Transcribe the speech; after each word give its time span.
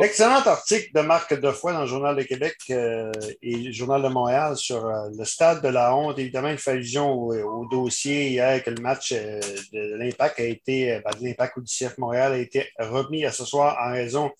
Excellent 0.00 0.40
article 0.46 0.90
de 0.94 1.02
Marc 1.02 1.38
Defoy 1.38 1.74
dans 1.74 1.82
le 1.82 1.86
Journal 1.86 2.16
de 2.16 2.22
Québec 2.22 2.56
euh, 2.70 3.12
et 3.42 3.56
le 3.56 3.72
Journal 3.72 4.02
de 4.02 4.08
Montréal 4.08 4.56
sur 4.56 4.86
euh, 4.86 5.10
le 5.14 5.24
stade 5.26 5.62
de 5.62 5.68
la 5.68 5.94
honte. 5.94 6.18
Évidemment, 6.18 6.48
il 6.48 6.56
fait 6.56 6.70
allusion 6.70 7.12
au, 7.12 7.66
dossier 7.70 8.30
hier 8.30 8.64
que 8.64 8.70
le 8.70 8.80
match 8.80 9.12
euh, 9.12 9.38
de 9.70 9.96
l'Impact 9.96 10.40
a 10.40 10.44
été, 10.44 10.98
ben, 11.04 11.10
de 11.20 11.26
l'Impact 11.26 11.58
ou 11.58 11.60
du 11.60 11.70
CF 11.70 11.98
Montréal 11.98 12.32
a 12.32 12.38
été 12.38 12.70
remis 12.78 13.26
à 13.26 13.32
ce 13.32 13.44
soir 13.44 13.76
en 13.86 13.92
raison 13.92 14.30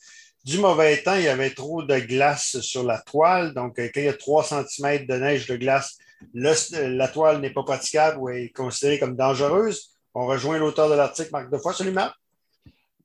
du 0.42 0.56
mauvais 0.56 0.96
temps. 1.02 1.16
Il 1.16 1.24
y 1.24 1.28
avait 1.28 1.50
trop 1.50 1.82
de 1.82 1.98
glace 1.98 2.58
sur 2.60 2.82
la 2.82 2.98
toile. 3.02 3.52
Donc, 3.52 3.76
quand 3.76 3.88
il 3.94 4.04
y 4.04 4.08
a 4.08 4.14
3 4.14 4.44
cm 4.44 5.06
de 5.06 5.14
neige 5.16 5.46
de 5.48 5.56
glace, 5.56 5.98
la 6.32 7.08
toile 7.08 7.42
n'est 7.42 7.52
pas 7.52 7.62
praticable 7.62 8.16
ou 8.18 8.30
est 8.30 8.48
considérée 8.56 8.98
comme 8.98 9.16
dangereuse. 9.16 9.98
On 10.14 10.24
rejoint 10.24 10.56
l'auteur 10.56 10.88
de 10.88 10.94
l'article, 10.94 11.28
Marc 11.30 11.50
Defoy. 11.50 11.74
Salut 11.74 11.92
Marc. 11.92 12.21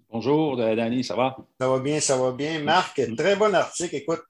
Bonjour, 0.09 0.57
euh, 0.59 0.73
Danny, 0.73 1.03
ça 1.03 1.15
va? 1.15 1.35
Ça 1.59 1.67
va 1.67 1.79
bien, 1.79 1.99
ça 1.99 2.15
va 2.15 2.31
bien. 2.31 2.59
Marc, 2.59 3.01
très 3.17 3.35
bon 3.35 3.53
article. 3.53 3.93
Écoute, 3.93 4.21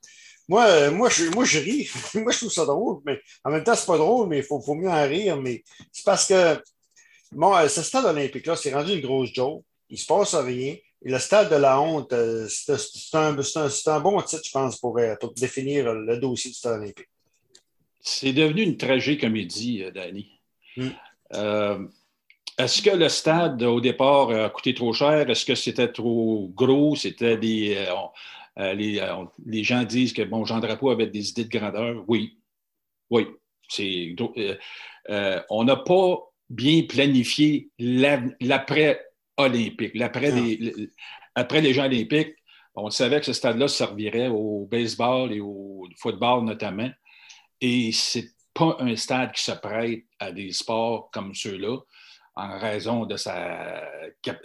moi, 0.48 0.66
euh, 0.66 0.92
moi, 0.92 1.08
je, 1.10 1.26
moi, 1.26 1.46
je 1.46 1.60
ris. 1.60 1.88
moi, 2.16 2.32
je 2.32 2.38
trouve 2.40 2.52
ça 2.52 2.66
drôle, 2.66 3.02
mais 3.06 3.22
en 3.44 3.52
même 3.52 3.64
temps, 3.64 3.76
c'est 3.76 3.86
pas 3.86 3.98
drôle, 3.98 4.28
mais 4.28 4.40
il 4.40 4.44
faut, 4.44 4.60
faut, 4.60 4.74
mieux 4.74 4.90
en 4.90 5.08
rire. 5.08 5.38
Mais 5.38 5.64
c'est 5.92 6.04
parce 6.04 6.28
que 6.28 6.60
bon, 7.32 7.56
euh, 7.56 7.68
ce 7.68 7.84
stade 7.84 8.06
olympique-là, 8.06 8.56
c'est 8.56 8.74
rendu 8.74 8.94
une 8.94 9.02
grosse 9.02 9.32
joke. 9.32 9.64
Il 9.90 10.00
se 10.00 10.08
passe 10.08 10.34
rien. 10.34 10.76
Et 11.06 11.12
le 11.12 11.20
stade 11.20 11.52
de 11.52 11.58
la 11.58 11.80
honte, 11.80 12.12
c'est 12.50 12.74
un, 13.14 13.38
un, 13.38 14.00
bon 14.00 14.20
titre, 14.24 14.44
je 14.44 14.52
pense, 14.52 14.80
pour, 14.80 15.00
pour, 15.20 15.34
définir 15.36 15.94
le 15.94 16.18
dossier 16.18 16.50
du 16.50 16.58
stade 16.58 16.82
olympique. 16.82 17.08
C'est 18.02 18.34
devenu 18.34 18.64
une 18.64 18.78
tragique 18.78 19.22
comédie, 19.22 19.86
Danny. 19.94 20.40
Hmm. 20.76 20.90
Est-ce 22.58 22.82
que 22.82 22.90
le 22.90 23.08
stade, 23.08 23.62
au 23.62 23.80
départ, 23.80 24.32
a 24.32 24.50
coûté 24.50 24.74
trop 24.74 24.92
cher? 24.92 25.30
Est-ce 25.30 25.46
que 25.46 25.54
c'était 25.54 25.92
trop 25.92 26.50
gros? 26.56 26.96
C'était 26.96 27.38
des. 27.38 27.76
Euh, 27.78 27.94
euh, 28.60 28.74
les, 28.74 28.98
euh, 29.00 29.26
les, 29.46 29.64
gens 29.64 29.84
disent 29.84 30.14
que 30.14 30.24
bon, 30.24 30.44
Jean 30.44 30.60
Drapeau 30.60 30.90
avait 30.90 31.06
des 31.06 31.30
idées 31.30 31.46
de 31.46 31.56
grandeur. 31.56 32.04
Oui. 32.08 32.40
Oui. 33.12 33.28
C'est, 33.70 34.16
on 35.50 35.64
n'a 35.66 35.76
pas 35.76 36.18
bien 36.50 36.82
planifié 36.84 37.70
l'après-olympique. 37.78 39.92
L'après 39.94 40.32
les, 40.32 40.90
après 41.36 41.62
les 41.62 41.74
Jeux 41.74 41.84
olympiques, 41.84 42.34
on 42.74 42.90
savait 42.90 43.20
que 43.20 43.28
ce 43.28 43.34
stade-là 43.34 43.68
servirait 43.68 44.30
au 44.30 44.68
baseball 44.72 45.32
et 45.32 45.42
au 45.42 45.88
football 45.98 46.44
notamment. 46.44 46.90
Et 47.62 47.92
c'est 47.92 48.32
pas 48.54 48.78
un 48.80 48.96
stade 48.96 49.34
qui 49.34 49.44
se 49.44 49.52
prête 49.52 50.06
à 50.20 50.32
des 50.32 50.52
sports 50.52 51.12
comme 51.12 51.36
ceux-là 51.36 51.78
en 52.38 52.60
raison 52.60 53.06
de 53.06 53.18
sa, 53.18 53.82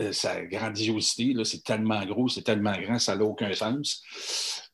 euh, 0.01 0.13
sa 0.13 0.41
grandiosité. 0.43 1.35
C'est 1.45 1.63
tellement 1.63 2.05
gros, 2.07 2.29
c'est 2.29 2.43
tellement 2.43 2.79
grand, 2.81 2.99
ça 2.99 3.17
n'a 3.17 3.25
aucun 3.25 3.53
sens. 3.55 4.03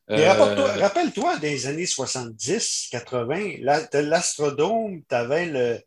Euh, 0.09 0.31
rappelle-toi 0.31 1.37
des 1.37 1.67
années 1.67 1.85
70, 1.85 2.87
80, 2.91 3.57
l'Astrodome, 3.61 5.03
tu 5.07 5.15
avais 5.15 5.45
le. 5.45 5.79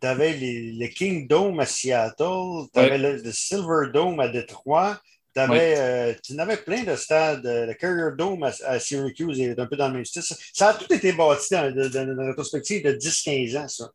Tu 0.00 0.08
avais 0.08 0.36
le 0.36 0.88
King 0.88 1.28
Dome 1.28 1.60
à 1.60 1.66
Seattle, 1.66 2.66
tu 2.74 2.80
avais 2.80 2.98
le, 2.98 3.22
Silver 3.30 3.92
Dome 3.94 4.18
à 4.18 4.26
Détroit, 4.26 5.00
avais, 5.40 5.74
euh, 5.78 6.14
tu 6.22 6.34
en 6.34 6.38
avais 6.38 6.56
plein 6.56 6.82
de 6.84 6.96
stades. 6.96 7.44
Le 7.44 7.72
Carrier 7.74 8.16
Dome 8.16 8.42
à, 8.42 8.78
Syracuse 8.78 9.40
est 9.40 9.58
un 9.58 9.66
peu 9.66 9.76
dans 9.76 9.88
le 9.88 9.94
même 9.94 10.04
style. 10.04 10.22
Ça, 10.52 10.68
a 10.68 10.74
tout 10.74 10.92
été 10.92 11.12
bâti 11.12 11.54
dans, 11.54 11.72
dans, 11.72 12.26
rétrospective 12.26 12.84
de 12.84 12.92
10-15 12.92 13.58
ans, 13.58 13.68
ça. 13.68 13.90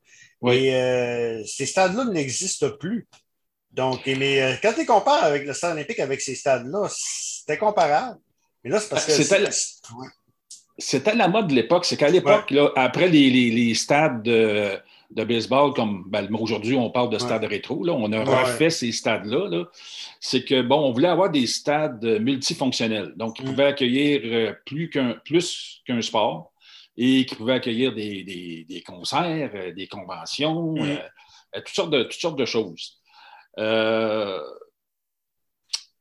Et 0.52 0.76
euh, 0.76 1.44
ces 1.46 1.66
stades-là 1.66 2.06
n'existent 2.06 2.70
plus. 2.80 3.08
Donc, 3.72 4.06
mais 4.06 4.42
euh, 4.42 4.54
quand 4.62 4.74
tu 4.74 4.86
compares 4.86 5.24
avec 5.24 5.46
le 5.46 5.54
stade 5.54 5.74
olympique 5.74 6.00
avec 6.00 6.22
ces 6.22 6.36
stades-là, 6.36 6.88
c'était 6.90 7.58
comparable. 7.58 8.18
Mais 8.64 8.72
là, 8.72 8.80
c'est 8.80 8.90
parce 8.90 9.06
que. 9.06 9.14
C'était 10.80 11.16
la 11.16 11.28
mode 11.28 11.48
de 11.48 11.56
l'époque. 11.56 11.86
C'est 11.86 11.98
qu'à 11.98 12.10
l'époque, 12.10 12.54
après 12.76 13.08
les, 13.08 13.74
stades 13.74 14.28
de, 15.10 15.24
baseball, 15.24 15.74
comme 15.74 16.04
ben, 16.08 16.28
aujourd'hui, 16.36 16.76
on 16.76 16.90
parle 16.90 17.10
de 17.10 17.18
stades 17.18 17.46
rétro, 17.46 17.84
là, 17.84 17.94
on 17.94 18.12
a 18.12 18.24
refait 18.24 18.70
ces 18.70 18.92
stades-là. 18.92 19.66
c'est 20.20 20.44
que, 20.44 20.62
bon, 20.62 20.90
on 20.90 20.92
voulait 20.92 21.08
avoir 21.08 21.30
des 21.30 21.48
stades 21.48 22.04
multifonctionnels. 22.22 23.14
Donc, 23.16 23.40
ils 23.40 23.46
mm. 23.46 23.50
pouvaient 23.50 23.66
accueillir 23.66 24.22
euh, 24.24 24.54
plus 24.66 24.90
qu'un, 24.90 25.16
plus 25.24 25.82
qu'un 25.86 26.02
sport 26.02 26.52
et 26.98 27.26
qui 27.26 27.36
pouvait 27.36 27.54
accueillir 27.54 27.94
des, 27.94 28.84
concerts, 28.86 29.52
euh, 29.54 29.72
des 29.74 29.88
conventions, 29.88 30.74
mm. 30.74 30.80
euh, 30.80 30.98
euh, 31.56 31.62
toutes, 31.62 31.76
sortes 31.76 31.92
de, 31.92 32.04
toutes 32.04 32.14
sortes 32.14 32.40
de 32.40 32.46
choses. 32.46 33.00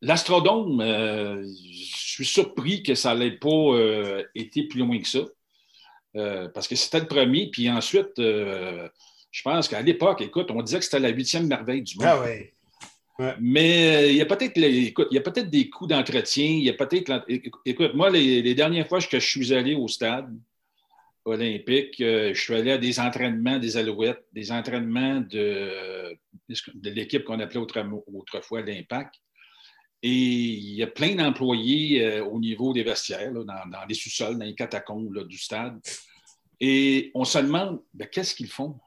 L'Astrodome, 0.02 0.82
je 0.82 2.12
suis 2.12 2.26
surpris 2.26 2.82
que 2.82 2.94
ça 2.94 3.14
n'ait 3.14 3.38
pas 3.38 3.72
été 4.34 4.64
plus 4.64 4.80
loin 4.80 5.00
que 5.00 5.08
ça, 5.08 5.20
parce 6.54 6.68
que 6.68 6.76
c'était 6.76 7.00
le 7.00 7.06
premier. 7.06 7.50
Puis 7.50 7.70
ensuite, 7.70 8.12
je 8.16 9.42
pense 9.44 9.68
qu'à 9.68 9.82
l'époque, 9.82 10.22
écoute, 10.22 10.50
on 10.50 10.62
disait 10.62 10.78
que 10.78 10.84
c'était 10.84 11.00
la 11.00 11.10
huitième 11.10 11.46
merveille 11.46 11.82
du 11.82 11.96
monde. 11.98 12.06
Ah 12.08 12.20
ouais. 12.20 12.52
Mais 13.40 14.10
il 14.10 14.16
y 14.16 14.20
a 14.20 14.26
peut-être 14.26 14.58
écoute, 14.58 15.08
il 15.10 15.14
y 15.14 15.18
a 15.18 15.22
peut-être 15.22 15.48
des 15.48 15.70
coûts 15.70 15.86
d'entretien. 15.86 16.46
Il 16.46 16.64
y 16.64 16.70
a 16.70 16.74
peut-être. 16.74 17.24
Écoute, 17.64 17.94
moi, 17.94 18.10
les, 18.10 18.42
les, 18.42 18.54
dernières 18.54 18.86
fois 18.86 19.00
que 19.00 19.18
je 19.18 19.26
suis 19.26 19.54
allé 19.54 19.74
au 19.74 19.88
stade, 19.88 20.30
olympique, 21.26 22.00
euh, 22.00 22.32
je 22.34 22.40
suis 22.40 22.54
allé 22.54 22.72
à 22.72 22.78
des 22.78 23.00
entraînements 23.00 23.58
des 23.58 23.76
Alouettes, 23.76 24.24
des 24.32 24.52
entraînements 24.52 25.20
de, 25.20 26.16
de 26.48 26.90
l'équipe 26.90 27.24
qu'on 27.24 27.40
appelait 27.40 27.60
autrefois 27.60 28.62
l'Impact. 28.62 29.14
Et 30.06 30.08
il 30.08 30.74
y 30.76 30.84
a 30.84 30.86
plein 30.86 31.16
d'employés 31.16 32.00
euh, 32.04 32.24
au 32.24 32.38
niveau 32.38 32.72
des 32.72 32.84
vestiaires, 32.84 33.32
dans, 33.32 33.84
les 33.88 33.94
sous-sols, 33.94 34.38
dans 34.38 34.44
les 34.44 34.54
catacombes 34.54 35.26
du 35.26 35.36
stade. 35.36 35.80
Et 36.60 37.10
on 37.12 37.24
se 37.24 37.38
demande, 37.38 37.82
ben, 37.92 38.06
qu'est-ce 38.06 38.32
qu'ils 38.36 38.46
font? 38.48 38.78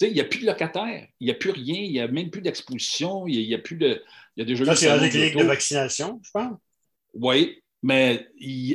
il 0.00 0.14
n'y 0.14 0.20
a 0.20 0.24
plus 0.24 0.40
de 0.40 0.46
locataires, 0.46 1.06
il 1.20 1.26
n'y 1.26 1.30
a 1.32 1.34
plus 1.34 1.50
rien, 1.50 1.74
il 1.74 1.90
n'y 1.90 2.00
a 2.00 2.08
même 2.08 2.30
plus 2.30 2.40
d'exposition, 2.40 3.26
il 3.26 3.46
n'y 3.46 3.54
a, 3.54 3.58
plus 3.58 3.76
de. 3.76 4.02
Il 4.36 4.40
y 4.40 4.42
a 4.42 4.56
des 4.56 4.64
Ça, 4.64 4.74
c'est 4.74 5.00
des 5.00 5.10
cliniques 5.10 5.36
de 5.36 5.44
vaccination, 5.44 6.18
je 6.24 6.30
pense. 6.30 6.56
Oui, 7.12 7.60
mais 7.82 8.26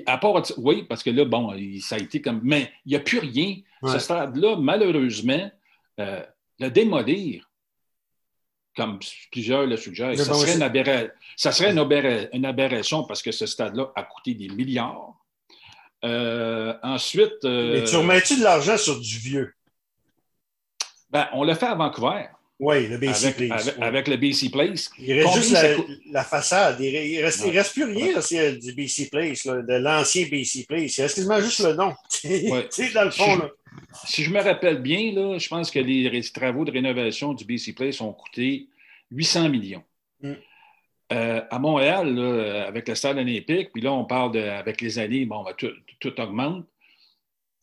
à 0.06 0.20
part, 0.20 0.44
oui, 0.58 0.84
parce 0.88 1.02
que 1.02 1.10
là, 1.10 1.26
bon, 1.26 1.56
ça 1.82 1.96
a 1.96 2.00
été 2.00 2.22
comme. 2.22 2.42
Mais 2.44 2.72
il 2.86 2.90
n'y 2.90 2.96
a 2.98 3.00
plus 3.00 3.20
rien. 3.20 3.56
Ce 3.88 3.98
stade-là, 3.98 4.58
malheureusement, 4.58 5.50
euh, 6.00 6.24
le 6.60 6.70
démolir, 6.70 7.50
comme 8.76 9.00
plusieurs 9.32 9.66
le 9.66 9.78
suggèrent, 9.78 10.18
ça, 10.18 10.34
serait 10.34 10.56
une 10.56 11.12
ça 11.36 11.52
serait 11.52 11.72
une, 11.72 12.46
aberration 12.46 13.04
parce 13.04 13.22
que 13.22 13.32
ce 13.32 13.46
stade-là 13.46 13.92
a 13.96 14.04
coûté 14.04 14.34
des 14.34 14.50
milliards. 14.50 15.16
Euh, 16.04 16.74
ensuite. 16.84 17.46
Euh, 17.46 17.74
Mais 17.74 17.84
tu 17.86 17.96
remets-tu 17.96 18.38
de 18.38 18.44
l'argent 18.44 18.78
sur 18.78 19.00
du 19.00 19.18
vieux? 19.20 19.54
Ben, 21.10 21.30
on 21.34 21.44
l'a 21.44 21.56
fait 21.56 21.68
à 21.68 21.76
Vancouver. 21.76 22.26
Oui, 22.64 22.88
le 22.88 22.98
BC 22.98 23.34
Place. 23.34 23.76
Avec, 23.82 24.08
le 24.08 24.16
BC 24.16 24.50
Place. 24.50 24.90
Il 24.98 25.22
reste 25.22 25.36
juste 25.36 25.58
la, 26.10 26.24
façade. 26.24 26.80
Il 26.80 27.18
ne 27.18 27.24
reste, 27.24 27.44
reste, 27.44 27.74
plus 27.74 27.84
rien 27.84 28.14
du 28.54 28.74
BC 28.74 29.10
Place, 29.10 29.46
de 29.46 29.74
l'ancien 29.74 30.26
BC 30.32 30.66
Place. 30.66 30.98
Il 30.98 31.02
reste 31.02 31.16
quasiment 31.16 31.42
juste 31.42 31.60
le 31.60 31.74
nom. 31.74 31.94
Dans 32.94 33.04
le 33.04 33.12
fond. 33.12 33.34
Si, 33.34 33.38
là. 33.38 33.52
si 34.06 34.24
je 34.24 34.32
me 34.32 34.42
rappelle 34.42 34.82
bien, 34.82 35.12
là, 35.12 35.38
je 35.38 35.50
pense 35.50 35.72
que 35.72 35.80
les, 35.80 36.22
travaux 36.34 36.64
de 36.64 36.72
rénovation 36.72 37.34
du 37.34 37.44
BC 37.44 37.74
Place 37.74 38.00
ont 38.00 38.14
coûté 38.14 38.70
800 39.12 39.50
millions. 39.50 39.84
Mm. 40.22 40.32
Euh, 41.12 41.42
à 41.52 41.60
Montréal, 41.60 42.18
avec 42.66 42.88
le 42.88 42.96
stade 42.96 43.18
olympique, 43.18 43.74
puis 43.74 43.82
là, 43.82 43.92
on 43.92 44.06
parle 44.06 44.32
de, 44.32 44.40
avec 44.40 44.80
les 44.80 45.00
années, 45.00 45.26
bon, 45.26 45.44
ben, 45.44 45.54
tout, 45.58 45.74
tout, 46.00 46.18
augmente. 46.22 46.66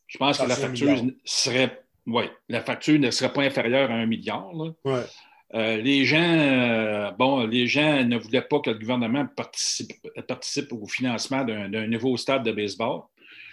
Je 0.09 0.19
pense 0.19 0.37
que 0.37 0.47
la 0.47 0.57
facture 0.57 1.03
serait 1.25 1.85
oui, 2.11 2.25
la 2.49 2.61
facture 2.61 2.99
ne 2.99 3.11
serait 3.11 3.33
pas 3.33 3.43
inférieure 3.43 3.91
à 3.91 3.95
un 3.95 4.07
milliard. 4.07 4.51
Euh, 5.55 5.77
les 5.79 6.05
gens, 6.05 6.19
euh, 6.23 7.11
bon, 7.13 7.47
les 7.47 7.67
gens 7.67 8.05
ne 8.05 8.17
voulaient 8.17 8.43
pas 8.43 8.61
que 8.61 8.71
le 8.71 8.79
gouvernement 8.79 9.27
participe, 9.27 9.93
participe 10.29 10.73
au 10.73 10.87
financement 10.87 11.45
d'un 11.45 11.87
nouveau 11.87 12.17
stade 12.17 12.45
de 12.45 12.53
baseball. 12.53 13.03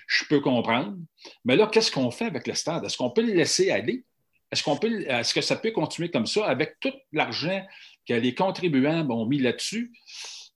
Je 0.08 0.24
peux 0.26 0.40
comprendre. 0.40 0.96
Mais 1.44 1.56
là, 1.56 1.68
qu'est-ce 1.68 1.92
qu'on 1.92 2.12
fait 2.12 2.26
avec 2.26 2.48
le 2.48 2.54
stade? 2.54 2.86
Est-ce 2.86 2.98
qu'on 2.98 3.10
peut 3.10 3.24
le 3.24 3.34
laisser 3.34 3.72
aller? 3.72 4.06
Est-ce 4.52 4.64
qu'on 4.64 4.78
peut, 4.78 5.02
est-ce 5.08 5.34
que 5.34 5.42
ça 5.42 5.56
peut 5.56 5.72
continuer 5.72 6.10
comme 6.10 6.28
ça? 6.28 6.46
Avec 6.46 6.80
tout 6.80 6.94
l'argent 7.12 7.66
que 8.08 8.14
les 8.14 8.34
contribuables 8.34 9.12
ont 9.12 9.26
mis 9.26 9.40
là-dessus? 9.40 9.92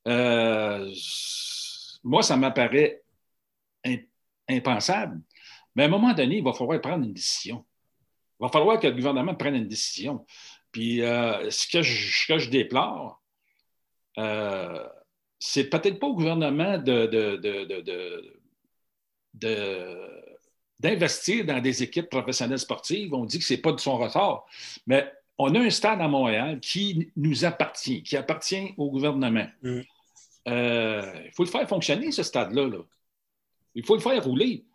Euh, 0.07 0.89
moi, 2.03 2.24
ça 2.24 2.38
m'apparaît 2.38 3.01
impensable. 4.48 5.19
Mais 5.75 5.83
à 5.83 5.86
un 5.88 5.89
moment 5.89 6.13
donné, 6.13 6.38
il 6.38 6.44
va 6.44 6.53
falloir 6.53 6.80
prendre 6.80 7.03
une 7.03 7.13
décision. 7.13 7.65
Il 8.41 8.45
va 8.45 8.49
falloir 8.49 8.79
que 8.79 8.88
le 8.88 8.93
gouvernement 8.93 9.35
prenne 9.35 9.53
une 9.53 9.67
décision. 9.67 10.25
Puis 10.71 11.03
euh, 11.03 11.51
ce, 11.51 11.67
que 11.67 11.83
je, 11.83 12.49
déplore, 12.49 13.21
euh, 14.17 14.88
c'est 15.38 15.69
peut-être 15.69 15.99
pas 15.99 16.07
au 16.07 16.15
gouvernement 16.15 16.79
d'investir 20.79 21.45
dans 21.45 21.61
des 21.61 21.83
équipes 21.83 22.09
professionnelles 22.09 22.57
sportives. 22.57 23.13
On 23.13 23.25
dit 23.25 23.38
que 23.38 23.45
ce 23.45 23.53
n'est 23.53 23.61
pas 23.61 23.73
de 23.73 23.79
son 23.79 23.97
ressort. 23.97 24.47
Mais 24.88 25.11
on 25.38 25.53
a 25.53 25.59
un 25.59 25.69
stade 25.69 26.01
à 26.01 26.07
Montréal 26.07 26.59
qui 26.61 27.11
nous 27.15 27.45
appartient, 27.45 28.01
qui 28.01 28.17
appartient 28.17 28.73
au 28.77 28.89
gouvernement. 28.89 29.47
Mm. 29.61 29.81
euh, 30.47 31.13
il 31.25 31.31
faut 31.33 31.43
le 31.43 31.49
faire 31.49 31.69
fonctionner, 31.69 32.11
ce 32.11 32.23
stade-là. 32.23 32.71
Il 33.75 33.85
faut 33.85 33.93
le 33.93 34.01
faire 34.01 34.23
rouler. 34.23 34.65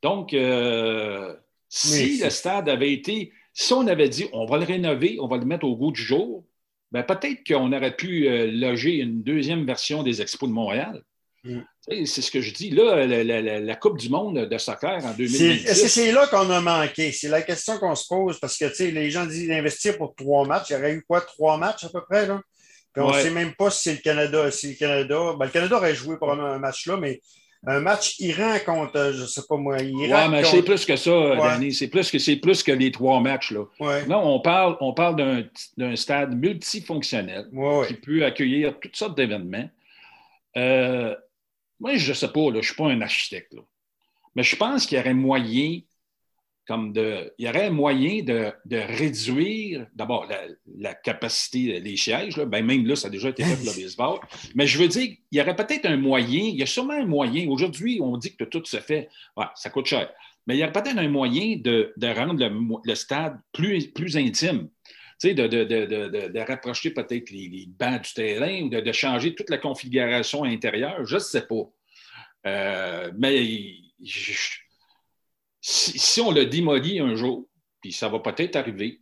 Donc, 0.00 0.32
euh, 0.32 1.36
si 1.70 2.18
le 2.18 2.28
stade 2.30 2.68
avait 2.68 2.92
été, 2.92 3.32
si 3.54 3.72
on 3.72 3.86
avait 3.86 4.08
dit 4.08 4.26
on 4.32 4.44
va 4.44 4.58
le 4.58 4.64
rénover, 4.64 5.18
on 5.20 5.28
va 5.28 5.38
le 5.38 5.44
mettre 5.44 5.64
au 5.64 5.76
goût 5.76 5.92
du 5.92 6.02
jour, 6.02 6.44
ben 6.90 7.04
peut-être 7.04 7.46
qu'on 7.46 7.72
aurait 7.72 7.94
pu 7.94 8.28
euh, 8.28 8.50
loger 8.50 8.96
une 8.96 9.22
deuxième 9.22 9.64
version 9.64 10.02
des 10.02 10.20
Expos 10.20 10.48
de 10.48 10.54
Montréal. 10.54 11.02
Mm. 11.44 11.60
C'est 12.04 12.22
ce 12.22 12.30
que 12.30 12.40
je 12.40 12.52
dis. 12.52 12.70
Là, 12.70 13.06
la, 13.06 13.76
Coupe 13.76 13.98
du 13.98 14.10
monde 14.10 14.46
de 14.46 14.58
soccer 14.58 15.02
en 15.04 15.14
2020. 15.14 15.70
Est-ce 15.70 15.82
que 15.82 15.88
c'est 15.88 16.12
là 16.12 16.26
qu'on 16.26 16.50
a 16.50 16.60
manqué? 16.60 17.12
C'est 17.12 17.28
la 17.28 17.40
question 17.40 17.78
qu'on 17.78 17.94
se 17.94 18.06
pose 18.06 18.38
parce 18.38 18.58
que 18.58 18.82
les 18.82 19.10
gens 19.10 19.24
disent 19.24 19.48
d'investir 19.48 19.96
pour 19.96 20.14
trois 20.14 20.46
matchs. 20.46 20.70
Il 20.70 20.72
y 20.74 20.76
aurait 20.76 20.92
eu 20.92 21.02
quoi? 21.02 21.22
Trois 21.22 21.56
matchs 21.56 21.84
à 21.84 21.88
peu 21.88 22.02
près? 22.02 22.26
Là? 22.26 22.42
on 22.96 23.16
ne 23.16 23.22
sait 23.22 23.30
même 23.30 23.54
pas 23.54 23.70
si 23.70 23.84
c'est 23.84 23.92
le 23.92 24.00
Canada. 24.00 24.50
Si 24.50 24.68
le 24.70 24.74
Canada, 24.74 25.34
ben, 25.38 25.46
le 25.46 25.50
Canada 25.50 25.76
aurait 25.76 25.94
joué 25.94 26.18
pour 26.18 26.30
un 26.32 26.58
match 26.58 26.86
là, 26.86 26.96
mais 26.96 27.20
un 27.66 27.80
match 27.80 28.18
Iran 28.20 28.56
contre, 28.64 29.12
je 29.14 29.22
ne 29.22 29.26
sais 29.26 29.42
pas 29.46 29.56
moi, 29.56 29.78
Iran. 29.82 30.28
mais 30.30 30.44
c'est 30.44 30.62
plus 30.62 30.84
que 30.84 30.96
ça, 30.96 31.36
Danny. 31.36 31.72
C'est 31.72 31.88
plus 31.88 32.10
que 32.10 32.18
c'est 32.18 32.36
plus 32.36 32.62
que 32.62 32.72
les 32.72 32.90
trois 32.90 33.20
matchs. 33.20 33.52
Là. 33.52 33.64
on 34.08 34.40
parle, 34.40 34.76
on 34.80 34.94
parle 34.94 35.48
d'un 35.76 35.96
stade 35.96 36.34
multifonctionnel 36.34 37.48
qui 37.86 37.94
peut 37.94 38.24
accueillir 38.24 38.78
toutes 38.80 38.96
sortes 38.96 39.16
d'événements. 39.16 39.68
Euh, 40.56 41.14
moi, 41.78 41.96
je 41.96 42.10
ne 42.10 42.14
sais 42.14 42.28
pas, 42.28 42.40
je 42.50 42.56
ne 42.56 42.62
suis 42.62 42.74
pas 42.74 42.86
un 42.86 43.00
architecte. 43.00 43.54
Mais 44.34 44.42
je 44.42 44.56
pense 44.56 44.86
qu'il 44.86 44.96
y 44.98 45.00
aurait 45.00 45.14
moyen 45.14 45.80
comme 46.70 46.92
de, 46.92 47.34
il 47.36 47.46
y 47.46 47.48
aurait 47.48 47.68
moyen 47.68 48.22
de, 48.22 48.52
réduire 48.70 49.88
d'abord 49.92 50.28
la, 50.78 50.94
capacité 50.94 51.80
des 51.80 51.96
sièges. 51.96 52.36
Ben, 52.36 52.64
même 52.64 52.86
là, 52.86 52.94
ça 52.94 53.08
a 53.08 53.10
déjà 53.10 53.30
été 53.30 53.42
fait 53.42 53.56
pour 53.56 53.64
le 53.74 53.82
baseball. 53.82 54.20
Mais 54.54 54.68
je 54.68 54.78
veux 54.78 54.86
dire, 54.86 55.16
il 55.32 55.36
y 55.36 55.42
aurait 55.42 55.56
peut-être 55.56 55.86
un 55.86 55.96
moyen, 55.96 56.42
il 56.44 56.54
y 56.54 56.62
a 56.62 56.66
sûrement 56.66 56.94
un 56.94 57.06
moyen. 57.06 57.48
Aujourd'hui, 57.48 57.98
on 58.00 58.16
dit 58.16 58.36
que 58.36 58.44
tout 58.44 58.64
se 58.64 58.76
fait, 58.76 59.08
ça 59.56 59.70
coûte 59.70 59.86
cher. 59.86 60.12
Mais 60.46 60.54
il 60.54 60.60
y 60.60 60.62
aurait 60.62 60.70
peut-être 60.70 60.96
un 60.96 61.08
moyen 61.08 61.56
de, 61.56 61.92
rendre 62.14 62.80
le, 62.84 62.94
stade 62.94 63.36
plus, 63.52 63.88
plus 63.88 64.16
intime. 64.16 64.68
De, 65.24 65.48
de, 65.48 66.38
rapprocher 66.38 66.90
peut-être 66.90 67.30
les, 67.30 67.66
bancs 67.66 68.04
du 68.04 68.14
terrain 68.14 68.62
ou 68.62 68.68
de, 68.68 68.92
changer 68.92 69.34
toute 69.34 69.50
la 69.50 69.58
configuration 69.58 70.44
intérieure, 70.44 71.04
je 71.04 71.16
ne 71.16 71.20
sais 71.20 71.48
pas. 71.48 71.68
Euh, 72.46 73.10
mais 73.18 73.74
je, 74.00 74.60
si, 75.60 76.20
on 76.20 76.30
le 76.30 76.46
démolit 76.46 77.00
un 77.00 77.14
jour, 77.14 77.46
puis 77.80 77.92
ça 77.92 78.08
va 78.08 78.18
peut-être 78.20 78.56
arriver, 78.56 79.00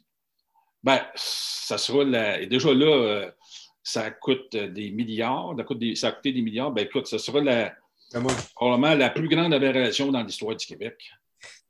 ben, 0.83 1.01
ça 1.15 1.79
sera 1.79 2.05
la, 2.05 2.45
déjà 2.47 2.73
là, 2.73 2.87
euh, 2.87 3.31
ça 3.83 4.11
coûte 4.11 4.57
des 4.57 4.91
milliards, 4.91 5.55
ça, 5.57 5.65
coûte 5.65 5.79
des, 5.79 5.95
ça 5.95 6.09
a 6.09 6.13
coûté 6.13 6.33
des 6.33 6.43
milliards, 6.43 6.73
ben 6.73 6.85
écoute, 6.85 7.07
ça 7.07 7.19
sera 7.19 7.41
la, 7.41 7.75
ah, 8.15 8.21
probablement 8.55 8.95
la 8.95 9.11
plus 9.11 9.29
grande 9.29 9.55
aberration 9.55 10.11
dans 10.11 10.23
l'histoire 10.23 10.57
du 10.57 10.67
Québec. 10.67 10.95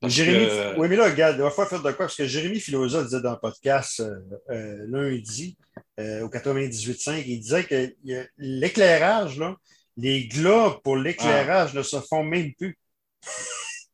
Jérémy, 0.02 0.46
oui, 0.76 0.88
mais 0.88 0.94
là, 0.94 1.10
regarde, 1.10 1.36
il 1.36 1.42
va 1.42 1.50
falloir 1.50 1.68
faire 1.68 1.82
de 1.82 1.90
quoi, 1.90 2.06
parce 2.06 2.16
que 2.16 2.26
Jérémy 2.26 2.60
Filosa 2.60 3.02
disait 3.02 3.20
dans 3.20 3.32
le 3.32 3.38
podcast 3.38 3.98
euh, 3.98 4.20
euh, 4.50 4.86
lundi, 4.88 5.56
au 5.98 6.28
98.5, 6.28 7.24
il 7.26 7.40
disait 7.40 7.64
que 7.64 7.92
l'éclairage, 8.36 9.40
les 9.96 10.28
globes 10.28 10.80
pour 10.82 10.96
l'éclairage 10.96 11.70
ah. 11.74 11.78
ne 11.78 11.82
se 11.82 12.00
font 12.00 12.22
même 12.22 12.54
plus. 12.54 12.78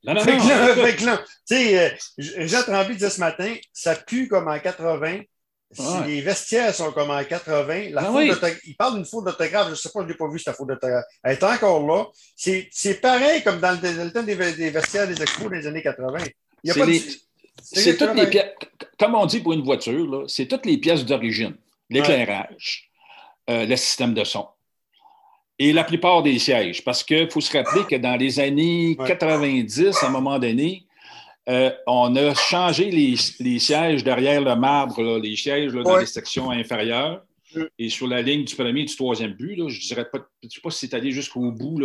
Non, 0.05 0.15
non, 0.15 0.21
non. 0.25 1.19
Tu 1.47 1.55
sais, 1.55 1.79
euh, 1.79 1.91
Jean 2.19 2.63
Tremblay 2.63 2.95
disait 2.95 3.11
ce 3.11 3.21
matin, 3.21 3.55
ça 3.73 3.95
pue 3.95 4.29
comme 4.29 4.49
en 4.49 4.59
80. 4.59 5.21
Si 5.73 5.83
les 6.07 6.21
vestiaires 6.21 6.73
sont 6.73 6.93
comme 6.93 7.11
en 7.11 7.25
80, 7.25 7.91
la 7.91 8.03
ah 8.03 8.23
il 8.65 8.77
parle 8.77 8.95
d'une 8.95 9.05
faute 9.05 9.25
d'autographe, 9.25 9.67
je 9.67 9.71
ne 9.71 9.75
sais 9.75 9.89
pas, 9.93 10.01
je 10.01 10.05
ne 10.05 10.11
l'ai 10.11 10.15
pas 10.15 10.29
vu 10.29 10.39
cette 10.39 10.55
faute 10.55 10.69
d'autographe. 10.69 11.05
Elle 11.25 11.33
est 11.33 11.43
encore 11.43 11.85
là. 11.85 12.05
C'est 12.37 13.01
pareil 13.01 13.43
comme 13.43 13.59
dans 13.59 13.73
le, 13.73 14.11
temps 14.11 14.23
des, 14.23 14.35
vestiaires 14.35 15.09
des 15.09 15.21
expos 15.21 15.51
des 15.51 15.67
années 15.67 15.83
80. 15.83 16.19
C'est 17.61 17.97
toutes 17.97 18.15
les 18.15 18.29
pièces, 18.29 18.53
comme 18.99 19.15
on 19.15 19.27
dit 19.27 19.41
pour 19.41 19.53
une 19.53 19.65
voiture, 19.65 20.25
c'est 20.29 20.47
toutes 20.47 20.67
les 20.67 20.77
pièces 20.79 21.05
d'origine. 21.05 21.57
L'éclairage, 21.91 22.91
euh, 23.51 23.67
le 23.67 23.77
système 23.77 24.15
de 24.15 24.25
son 24.25 24.47
et 25.59 25.73
la 25.73 25.85
plupart 25.85 26.23
des 26.23 26.39
sièges. 26.39 26.83
Parce 26.85 27.03
qu'il 27.03 27.31
faut 27.31 27.41
se 27.41 27.57
rappeler 27.57 27.85
que 27.85 27.97
dans 27.97 28.17
les 28.17 28.41
années 28.41 28.97
90, 29.07 30.03
à 30.03 30.07
un 30.07 30.11
moment 30.11 30.39
donné, 30.39 30.87
euh, 31.49 31.71
on 31.87 32.17
a 32.17 32.35
changé 32.35 32.91
les, 32.91 33.59
sièges 33.59 34.03
derrière 34.03 34.41
le 34.41 34.57
marbre, 34.57 35.19
les 35.19 35.37
sièges 35.37 35.73
dans 35.73 35.97
les 35.97 36.07
sections 36.07 36.51
inférieures. 36.51 37.23
Et 37.79 37.89
sur 37.89 38.09
la 38.09 38.21
ligne 38.21 38.45
du 38.45 38.55
premier 38.57 38.81
et 38.81 38.85
du 38.85 38.97
troisième 38.97 39.33
but, 39.33 39.57
je 39.57 39.63
ne 39.63 39.87
dirais 39.87 40.09
pas, 40.11 40.19
je 40.43 40.49
sais 40.49 40.61
pas 40.61 40.71
si 40.71 40.89
c'est 40.89 40.95
allé 40.95 41.13
jusqu'au 41.13 41.53
bout, 41.53 41.81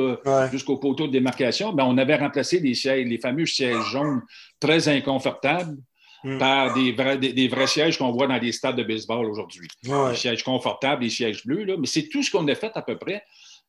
jusqu'au 0.51 0.77
poteau 0.77 1.05
de 1.05 1.11
démarcation, 1.11 1.73
mais 1.73 1.83
on 1.83 1.97
avait 1.97 2.15
remplacé 2.15 2.59
les 2.59 2.73
sièges, 2.73 3.05
les 3.05 3.19
fameux 3.19 3.45
sièges 3.45 3.83
jaunes 3.91 4.23
très 4.59 4.87
inconfortables 4.87 5.77
mm. 6.23 6.37
par 6.39 6.73
des 6.73 6.91
vrais, 6.91 7.19
des, 7.19 7.47
vrais 7.47 7.67
sièges 7.67 7.99
qu'on 7.99 8.11
voit 8.11 8.25
dans 8.25 8.37
les 8.37 8.51
stades 8.51 8.77
de 8.77 8.83
baseball 8.83 9.25
aujourd'hui. 9.27 9.67
Des 9.83 10.15
sièges 10.15 10.43
confortables, 10.43 11.03
des 11.03 11.09
sièges 11.09 11.45
bleus, 11.45 11.65
là, 11.65 11.75
mais 11.77 11.87
c'est 11.87 12.09
tout 12.09 12.23
ce 12.23 12.31
qu'on 12.31 12.47
a 12.47 12.55
fait 12.55 12.71
à 12.73 12.81
peu 12.81 12.97
près. 12.97 13.23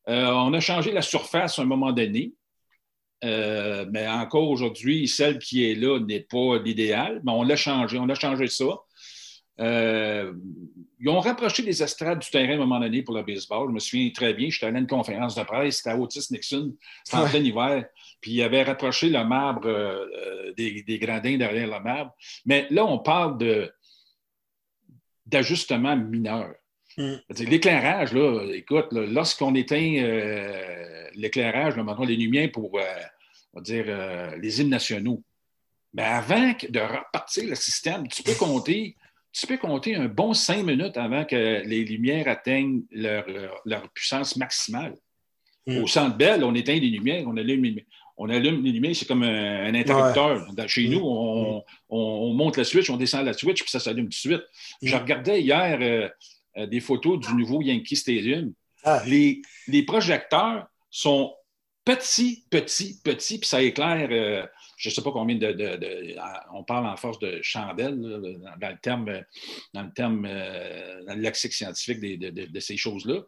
Euh, 0.09 0.27
on 0.27 0.53
a 0.53 0.61
changé 0.61 0.93
la 0.93 1.03
surface 1.03 1.59
à 1.59 1.63
un 1.63 1.67
moment 1.67 1.93
donné. 1.93 2.33
Euh, 3.23 3.85
mais 3.91 4.09
encore 4.09 4.49
aujourd'hui, 4.49 5.07
celle 5.07 5.39
qui 5.39 5.71
est 5.71 5.75
là 5.75 6.01
n'est 6.01 6.21
pas 6.21 6.59
l'idéal, 6.59 7.21
mais 7.25 7.33
on 7.33 7.43
l'a 7.43 7.57
changé. 7.57 7.99
On 7.99 8.09
a 8.09 8.15
changé 8.15 8.47
ça. 8.49 8.65
Euh, 9.61 10.33
ils 10.99 11.09
ont 11.11 11.21
rapproché 11.21 11.63
les 11.63 11.83
estrades 11.83 12.21
du 12.21 12.31
terrain 12.31 12.53
à 12.53 12.55
un 12.55 12.59
moment 12.59 12.81
donné 12.81 13.03
pour 13.03 13.15
le 13.15 13.23
baseball. 13.23 13.69
Je 13.69 13.75
me 13.75 13.79
souviens 13.79 14.09
très 14.11 14.33
bien, 14.33 14.49
j'étais 14.49 14.67
allé 14.67 14.77
à 14.77 14.81
une 14.81 14.87
conférence 14.87 15.35
de 15.35 15.43
presse, 15.43 15.77
c'était 15.77 15.91
à 15.91 15.99
Otis 15.99 16.29
Nixon, 16.31 16.75
c'était 17.05 17.19
en 17.19 17.29
plein 17.29 17.41
hiver, 17.41 17.85
puis 18.23 18.33
ils 18.33 18.43
avaient 18.43 18.63
rapproché 18.63 19.11
le 19.11 19.23
marbre 19.23 19.69
des, 20.57 20.83
des, 20.83 20.99
gradins 20.99 21.37
derrière 21.37 21.67
le 21.67 21.85
marbre. 21.85 22.13
Mais 22.47 22.69
là, 22.71 22.87
on 22.87 23.01
parle 23.01 23.37
d'ajustement 25.27 25.95
mineur. 25.95 26.55
Mm. 26.99 27.15
L'éclairage, 27.47 28.13
là, 28.13 28.47
écoute, 28.53 28.89
lorsqu'on 28.93 29.55
éteint 29.55 29.97
euh, 29.99 31.09
l'éclairage, 31.15 31.77
maintenant 31.77 32.05
les 32.05 32.17
lumières 32.17 32.51
pour 32.53 32.79
euh, 32.79 32.85
on 33.53 33.59
va 33.59 33.63
dire, 33.63 33.85
euh, 33.89 34.37
les 34.37 34.61
hymnes 34.61 34.71
nationaux, 34.71 35.23
mais 35.93 36.03
avant 36.03 36.53
de 36.69 36.81
repartir 36.81 37.49
le 37.49 37.55
système, 37.55 38.07
tu 38.09 38.23
peux 38.23 38.35
compter, 38.35 38.97
tu 39.33 39.47
peux 39.47 39.57
compter 39.57 39.95
un 39.97 40.07
bon 40.07 40.35
cinq 40.35 40.65
minutes 40.65 40.97
avant 40.97 41.25
que 41.25 41.63
les 41.65 41.85
lumières 41.85 42.29
atteignent 42.29 42.83
leur, 42.93 43.25
puissance 43.95 44.37
maximale. 44.37 44.95
Mm. 45.67 45.83
Au 45.83 45.87
centre 45.87 46.17
belle, 46.17 46.45
on 46.45 46.55
éteint 46.55 46.79
les 46.79 46.91
lumières, 46.91 47.25
on 47.27 47.37
allume, 47.37 47.77
on 48.17 48.29
allume 48.29 48.63
les 48.63 48.73
lumières, 48.73 48.95
c'est 48.95 49.07
comme 49.07 49.23
un, 49.23 49.75
interrupteur. 49.75 50.47
Chez 50.69 50.89
nous, 50.89 51.01
mm. 51.01 51.63
on, 51.89 52.35
monte 52.35 52.57
la 52.57 52.65
switch, 52.65 52.91
on 52.91 52.97
descend 52.97 53.25
la 53.25 53.33
switch, 53.33 53.63
puis 53.63 53.71
ça 53.71 53.81
s'allume 53.81 54.07
tout 54.07 54.11
de 54.11 54.15
suite. 54.15 54.43
Je 54.83 54.95
regardais 54.97 55.41
hier 55.41 56.11
euh, 56.57 56.67
des 56.67 56.81
photos 56.81 57.21
du 57.21 57.35
nouveau 57.35 57.63
Yankee 57.63 57.97
Stadium. 57.97 58.53
Ah. 58.83 59.03
Les, 59.07 59.43
projecteurs 59.87 60.67
sont 60.91 61.35
petits, 61.85 62.45
petits, 62.51 63.01
petits, 63.03 63.39
puis 63.39 63.49
ça 63.49 63.63
éclaire, 63.63 64.09
euh, 64.11 64.45
je 64.77 64.89
ne 64.89 64.95
sais 64.95 65.03
pas 65.03 65.13
combien 65.13 65.37
de, 65.37 66.17
On 66.53 66.65
parle 66.65 66.87
en 66.87 66.97
force 66.97 67.19
de 67.21 67.39
chandelle, 67.43 68.01
dans, 68.01 68.69
le 68.69 68.81
terme, 68.81 69.23
dans 69.75 69.83
le 69.83 69.93
terme, 69.93 70.27
euh, 70.29 71.05
dans 71.05 71.15
le 71.15 71.21
lexique 71.21 71.53
scientifique 71.53 72.01
de, 72.01 72.61
ces 72.61 72.77
choses-là. 72.77 73.21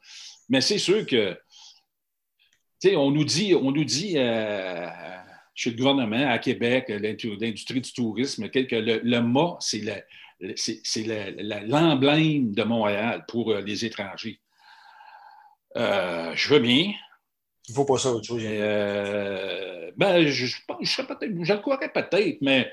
Mais 0.49 0.61
c'est 0.61 0.79
sûr 0.79 1.07
que, 1.07 1.38
tu 2.81 2.88
sais, 2.88 2.97
on 2.97 3.11
nous 3.11 3.25
dit, 3.25 3.55
on 3.55 3.71
nous 3.71 3.85
dit 3.85 4.14
chez 5.55 5.71
le 5.71 5.76
gouvernement, 5.76 6.29
à 6.29 6.38
Québec, 6.38 6.87
l'industrie 6.88 7.81
du 7.81 7.93
tourisme, 7.93 8.49
que 8.49 8.75
le, 8.75 9.00
le 9.05 9.21
mât, 9.21 9.59
c'est 9.61 9.79
le 9.79 10.02
c'est 10.57 11.05
l'emblème 11.67 12.53
de 12.53 12.63
Montréal 12.63 13.25
pour 13.29 13.51
euh, 13.51 13.61
les 13.61 13.85
étrangers. 13.85 14.41
Euh, 15.77 16.33
je 16.35 16.53
veux 16.53 16.61
bien. 16.61 16.93
Il 17.69 17.73
ne 17.73 17.75
faut 17.75 17.85
pas 17.85 17.99
ça 17.99 18.11
autre 18.11 18.27
chose. 18.27 18.43
Euh, 18.45 19.91
ben, 19.97 20.27
je, 20.27 20.47
je, 20.47 20.57
je, 20.81 21.03
le 21.53 21.59
croirais 21.59 21.93
peut-être, 21.93 22.39
mais 22.41 22.73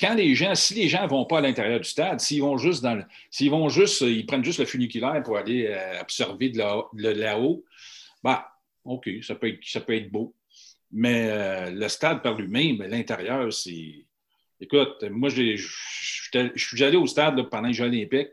quand 0.00 0.14
les 0.14 0.34
gens, 0.34 0.54
si 0.54 0.74
les 0.74 0.88
gens 0.88 1.02
ne 1.02 1.08
vont 1.08 1.26
pas 1.26 1.38
à 1.38 1.40
l'intérieur 1.42 1.80
du 1.80 1.88
stade, 1.88 2.18
s'ils 2.18 2.40
vont 2.40 2.56
juste 2.56 2.82
dans 2.82 3.04
s'ils 3.30 3.50
vont 3.50 3.68
juste, 3.68 4.00
ils 4.00 4.24
prennent 4.24 4.44
juste 4.44 4.60
le 4.60 4.64
funiculaire 4.64 5.22
pour 5.22 5.36
aller 5.36 5.76
observer 6.00 6.48
de 6.48 7.08
là-haut, 7.08 7.62
ben, 8.24 8.42
OK, 8.84 9.10
ça 9.22 9.34
peut, 9.34 9.48
être, 9.48 9.60
ça 9.62 9.80
peut 9.80 9.94
être 9.94 10.10
beau. 10.10 10.34
Mais 10.90 11.70
le 11.70 11.88
stade 11.88 12.22
par 12.22 12.34
lui-même, 12.34 12.82
l'intérieur, 12.88 13.52
c'est. 13.52 14.06
Écoute, 14.60 15.02
moi, 15.10 15.30
je, 15.30 15.56
suis 16.56 16.84
allé 16.84 16.96
au 16.96 17.06
stade 17.06 17.42
pendant 17.48 17.68
les 17.68 17.74
Jeux 17.74 17.86
olympiques. 17.86 18.30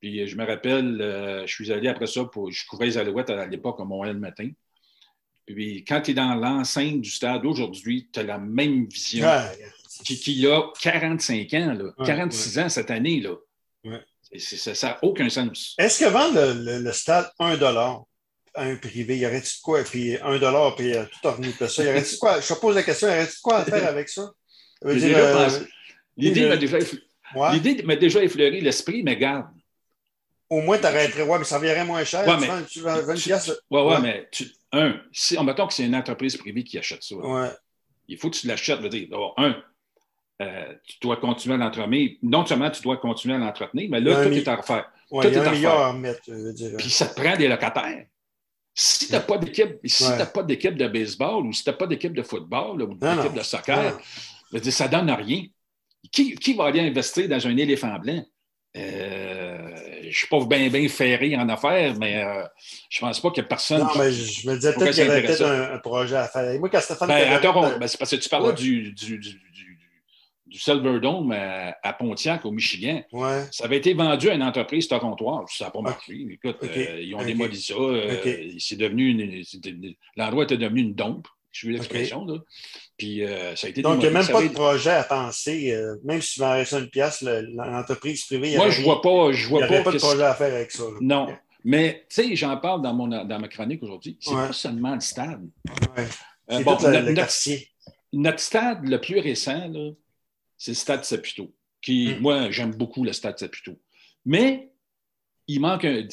Puis 0.00 0.20
euh, 0.20 0.26
je 0.26 0.36
me 0.36 0.44
rappelle, 0.44 1.00
euh, 1.00 1.46
je 1.46 1.54
suis 1.54 1.72
allé 1.72 1.88
après 1.88 2.06
ça, 2.06 2.24
pour, 2.24 2.50
je 2.50 2.66
couvrais 2.66 2.86
les 2.86 2.98
Alouettes 2.98 3.30
à 3.30 3.46
l'époque 3.46 3.80
à 3.80 3.84
Montréal 3.84 4.16
le 4.16 4.20
matin. 4.20 4.50
Puis 5.46 5.84
quand 5.84 6.00
tu 6.00 6.10
es 6.10 6.14
dans 6.14 6.34
l'enceinte 6.34 7.00
du 7.00 7.10
stade 7.10 7.44
aujourd'hui, 7.46 8.08
tu 8.12 8.20
as 8.20 8.22
la 8.22 8.38
même 8.38 8.86
vision 8.86 9.28
qu'il 10.04 10.38
y 10.38 10.46
a 10.46 10.62
45 10.80 11.54
ans, 11.54 11.74
là, 11.74 12.04
46 12.04 12.58
ans 12.58 12.68
cette 12.68 12.90
année. 12.90 13.20
Là. 13.20 13.36
ça 14.38 14.88
n'a 14.88 14.98
aucun 15.02 15.28
sens. 15.28 15.74
Est-ce 15.78 16.04
que 16.04 16.10
vendre 16.10 16.54
le, 16.54 16.92
stade 16.92 17.30
1 17.38 17.56
un 18.56 18.76
privé? 18.76 19.18
Y 19.18 19.26
aurait-il 19.26 19.60
quoi? 19.62 19.82
Puis 19.84 20.16
un 20.20 20.38
dollar, 20.38 20.74
puis 20.76 20.94
euh, 20.94 21.04
tout 21.22 21.28
revenu 21.28 21.52
de 21.58 21.66
ça. 21.66 21.82
Y 21.82 21.88
aurait-il 21.88 22.18
quoi? 22.18 22.40
Je 22.40 22.48
te 22.54 22.60
pose 22.60 22.74
la 22.74 22.82
question, 22.82 23.08
y 23.08 23.10
aurait-il 23.10 23.40
quoi 23.42 23.58
à 23.58 23.64
faire 23.64 23.86
avec 23.86 24.08
ça? 24.08 24.30
L'idée 24.84 26.46
m'a 26.46 26.56
déjà, 26.56 26.78
ouais. 27.34 27.96
déjà, 27.96 28.22
effleuré 28.22 28.60
l'esprit, 28.60 29.02
mais 29.02 29.16
garde. 29.16 29.46
Au 30.50 30.60
moins, 30.60 30.78
tu 30.78 30.86
arrêterais. 30.86 31.22
Ouais, 31.22 31.38
mais 31.38 31.44
ça 31.44 31.56
reviendrait 31.56 31.84
moins 31.84 32.04
cher. 32.04 32.26
Ouais, 32.26 32.36
mais, 32.38 32.64
tu, 32.68 32.80
vends, 32.80 33.00
20 33.00 33.14
pièces. 33.14 33.52
Ouais, 33.70 33.82
ouais, 33.82 34.00
mais 34.00 34.28
un, 34.72 35.00
si, 35.12 35.36
en 35.38 35.44
mettant 35.44 35.66
que 35.66 35.74
c'est 35.74 35.84
une 35.84 35.96
entreprise 35.96 36.36
privée 36.36 36.62
qui 36.62 36.78
achète 36.78 37.02
ça, 37.02 37.16
ouais. 37.16 37.48
il 38.08 38.18
faut 38.18 38.30
que 38.30 38.36
tu 38.36 38.46
l'achètes. 38.46 38.80
Veux 38.80 38.88
dire, 38.88 39.08
un, 39.36 39.56
euh, 40.42 40.74
tu 40.84 40.98
dois 41.00 41.16
continuer 41.16 41.54
à 41.54 41.58
l'entretenir. 41.58 42.12
Non 42.22 42.44
seulement 42.44 42.70
tu 42.70 42.82
dois 42.82 42.96
continuer 42.98 43.34
à 43.34 43.38
l'entretenir, 43.38 43.88
mais 43.90 44.00
là, 44.00 44.24
tout 44.24 44.32
est 44.32 44.48
à 44.48 44.56
refaire. 44.56 44.90
Tout 45.08 45.22
est 45.22 45.36
à 45.36 45.50
refaire. 45.50 46.76
Puis 46.78 46.90
ça 46.90 47.06
te 47.06 47.20
prend 47.20 47.36
des 47.36 47.48
locataires. 47.48 48.06
Si 48.76 49.06
tu 49.06 49.12
n'as 49.12 49.20
pas 49.20 49.38
d'équipe, 49.38 49.78
si 49.84 50.04
pas 50.32 50.42
d'équipe 50.42 50.76
de 50.76 50.88
baseball 50.88 51.46
ou 51.46 51.52
si 51.52 51.62
tu 51.62 51.70
n'as 51.70 51.76
pas 51.76 51.86
d'équipe 51.86 52.12
de 52.12 52.22
football 52.22 52.82
ou 52.82 52.94
d'équipe 52.94 53.32
de 53.32 53.42
soccer, 53.42 53.96
dire, 54.60 54.72
ça 54.72 54.86
ne 54.86 54.92
donne 54.92 55.10
rien. 55.10 55.44
Qui, 56.12 56.34
qui, 56.34 56.54
va 56.54 56.66
aller 56.66 56.80
investir 56.80 57.28
dans 57.28 57.46
un 57.46 57.56
éléphant 57.56 57.98
blanc? 57.98 58.24
Euh, 58.76 59.68
je 60.02 60.08
ne 60.08 60.12
suis 60.12 60.26
pas 60.26 60.44
bien, 60.44 60.68
bien 60.68 60.88
ferré 60.88 61.36
en 61.36 61.48
affaires, 61.48 61.94
mais 61.98 62.24
euh, 62.24 62.44
je 62.90 62.98
ne 63.02 63.08
pense 63.08 63.20
pas 63.20 63.30
ait 63.36 63.42
personne. 63.44 63.80
Non, 63.80 63.88
mais 63.96 64.12
je 64.12 64.48
me 64.48 64.56
disais 64.56 64.74
peut-être 64.74 64.94
qu'il 64.94 65.06
y 65.06 65.08
avait 65.08 65.22
peut-être 65.22 65.44
un, 65.44 65.78
projet 65.78 66.16
à 66.16 66.28
faire. 66.28 66.58
moi, 66.58 66.68
quand 66.68 66.80
Stéphane. 66.80 67.08
Ben, 67.08 67.32
attends, 67.32 67.78
ben, 67.78 67.86
c'est 67.86 67.98
parce 67.98 68.10
que 68.10 68.16
tu 68.16 68.28
parlais 68.28 68.52
du, 68.52 68.92
du, 68.92 69.18
du, 69.18 69.40
du 70.54 70.58
Silverdome 70.58 71.32
à, 71.32 71.76
à, 71.82 71.92
Pontiac, 71.92 72.44
au 72.44 72.50
Michigan. 72.50 73.02
Ouais. 73.12 73.44
Ça 73.50 73.64
avait 73.64 73.78
été 73.78 73.94
vendu 73.94 74.28
à 74.28 74.34
une 74.34 74.42
entreprise 74.42 74.88
torontoise. 74.88 75.46
Ça 75.50 75.66
n'a 75.66 75.70
pas 75.70 75.80
marché. 75.80 76.26
Écoute, 76.30 76.58
euh, 76.62 77.00
ils 77.00 77.14
ont 77.14 77.24
démoli 77.24 77.60
ça. 77.60 77.74
c'est 78.58 78.76
devenu 78.76 79.44
l'endroit 80.16 80.44
était 80.44 80.56
devenu 80.56 80.80
une 80.82 80.94
dompe. 80.94 81.26
Je 81.50 81.60
suis 81.60 81.72
l'expression. 81.72 82.26
Puis 82.96 83.24
euh, 83.24 83.56
ça 83.56 83.66
a 83.66 83.70
été 83.70 83.82
Donc, 83.82 83.96
il 83.96 84.00
n'y 84.00 84.06
a 84.06 84.10
même 84.10 84.26
pas 84.26 84.42
de 84.42 84.48
projet 84.48 84.90
à 84.90 85.02
penser, 85.02 85.72
euh, 85.72 85.96
même 86.04 86.22
si 86.22 86.34
tu 86.34 86.40
m'en 86.40 86.52
restes 86.52 86.72
une 86.72 86.88
pièce, 86.88 87.22
l'entreprise 87.22 88.24
privée. 88.24 88.56
Moi, 88.56 88.70
je 88.70 88.80
ne 88.80 88.84
vois 88.84 89.02
pas. 89.02 89.32
Je 89.32 89.48
vois 89.48 89.62
il 89.62 89.70
n'y 89.70 89.76
a 89.76 89.82
pas 89.82 89.92
de 89.92 89.98
projet 89.98 90.22
à 90.22 90.34
faire 90.34 90.54
avec 90.54 90.70
ça. 90.70 90.84
Non. 91.00 91.28
Mais, 91.64 92.04
tu 92.08 92.22
sais, 92.22 92.36
j'en 92.36 92.56
parle 92.58 92.82
dans, 92.82 92.92
mon, 92.92 93.08
dans 93.08 93.38
ma 93.38 93.48
chronique 93.48 93.82
aujourd'hui. 93.82 94.18
C'est 94.20 94.34
ouais. 94.34 94.46
pas 94.48 94.52
seulement 94.52 94.94
le 94.94 95.00
stade. 95.00 95.48
Ouais. 95.96 96.06
Euh, 96.52 96.62
bon, 96.62 96.76
le, 96.82 97.00
notre, 97.00 97.14
quartier. 97.14 97.68
Notre 98.12 98.40
stade 98.40 98.86
le 98.86 99.00
plus 99.00 99.18
récent, 99.18 99.72
c'est 100.58 100.72
le 100.72 100.76
stade 100.76 101.04
Saputo. 101.04 101.52
Qui, 101.80 102.14
mm. 102.14 102.20
Moi, 102.20 102.50
j'aime 102.50 102.74
beaucoup 102.74 103.02
le 103.02 103.12
stade 103.12 103.38
Saputo. 103.38 103.72
Mais 104.26 104.70
il 105.48 105.60
manque 105.60 105.84
un. 105.84 106.06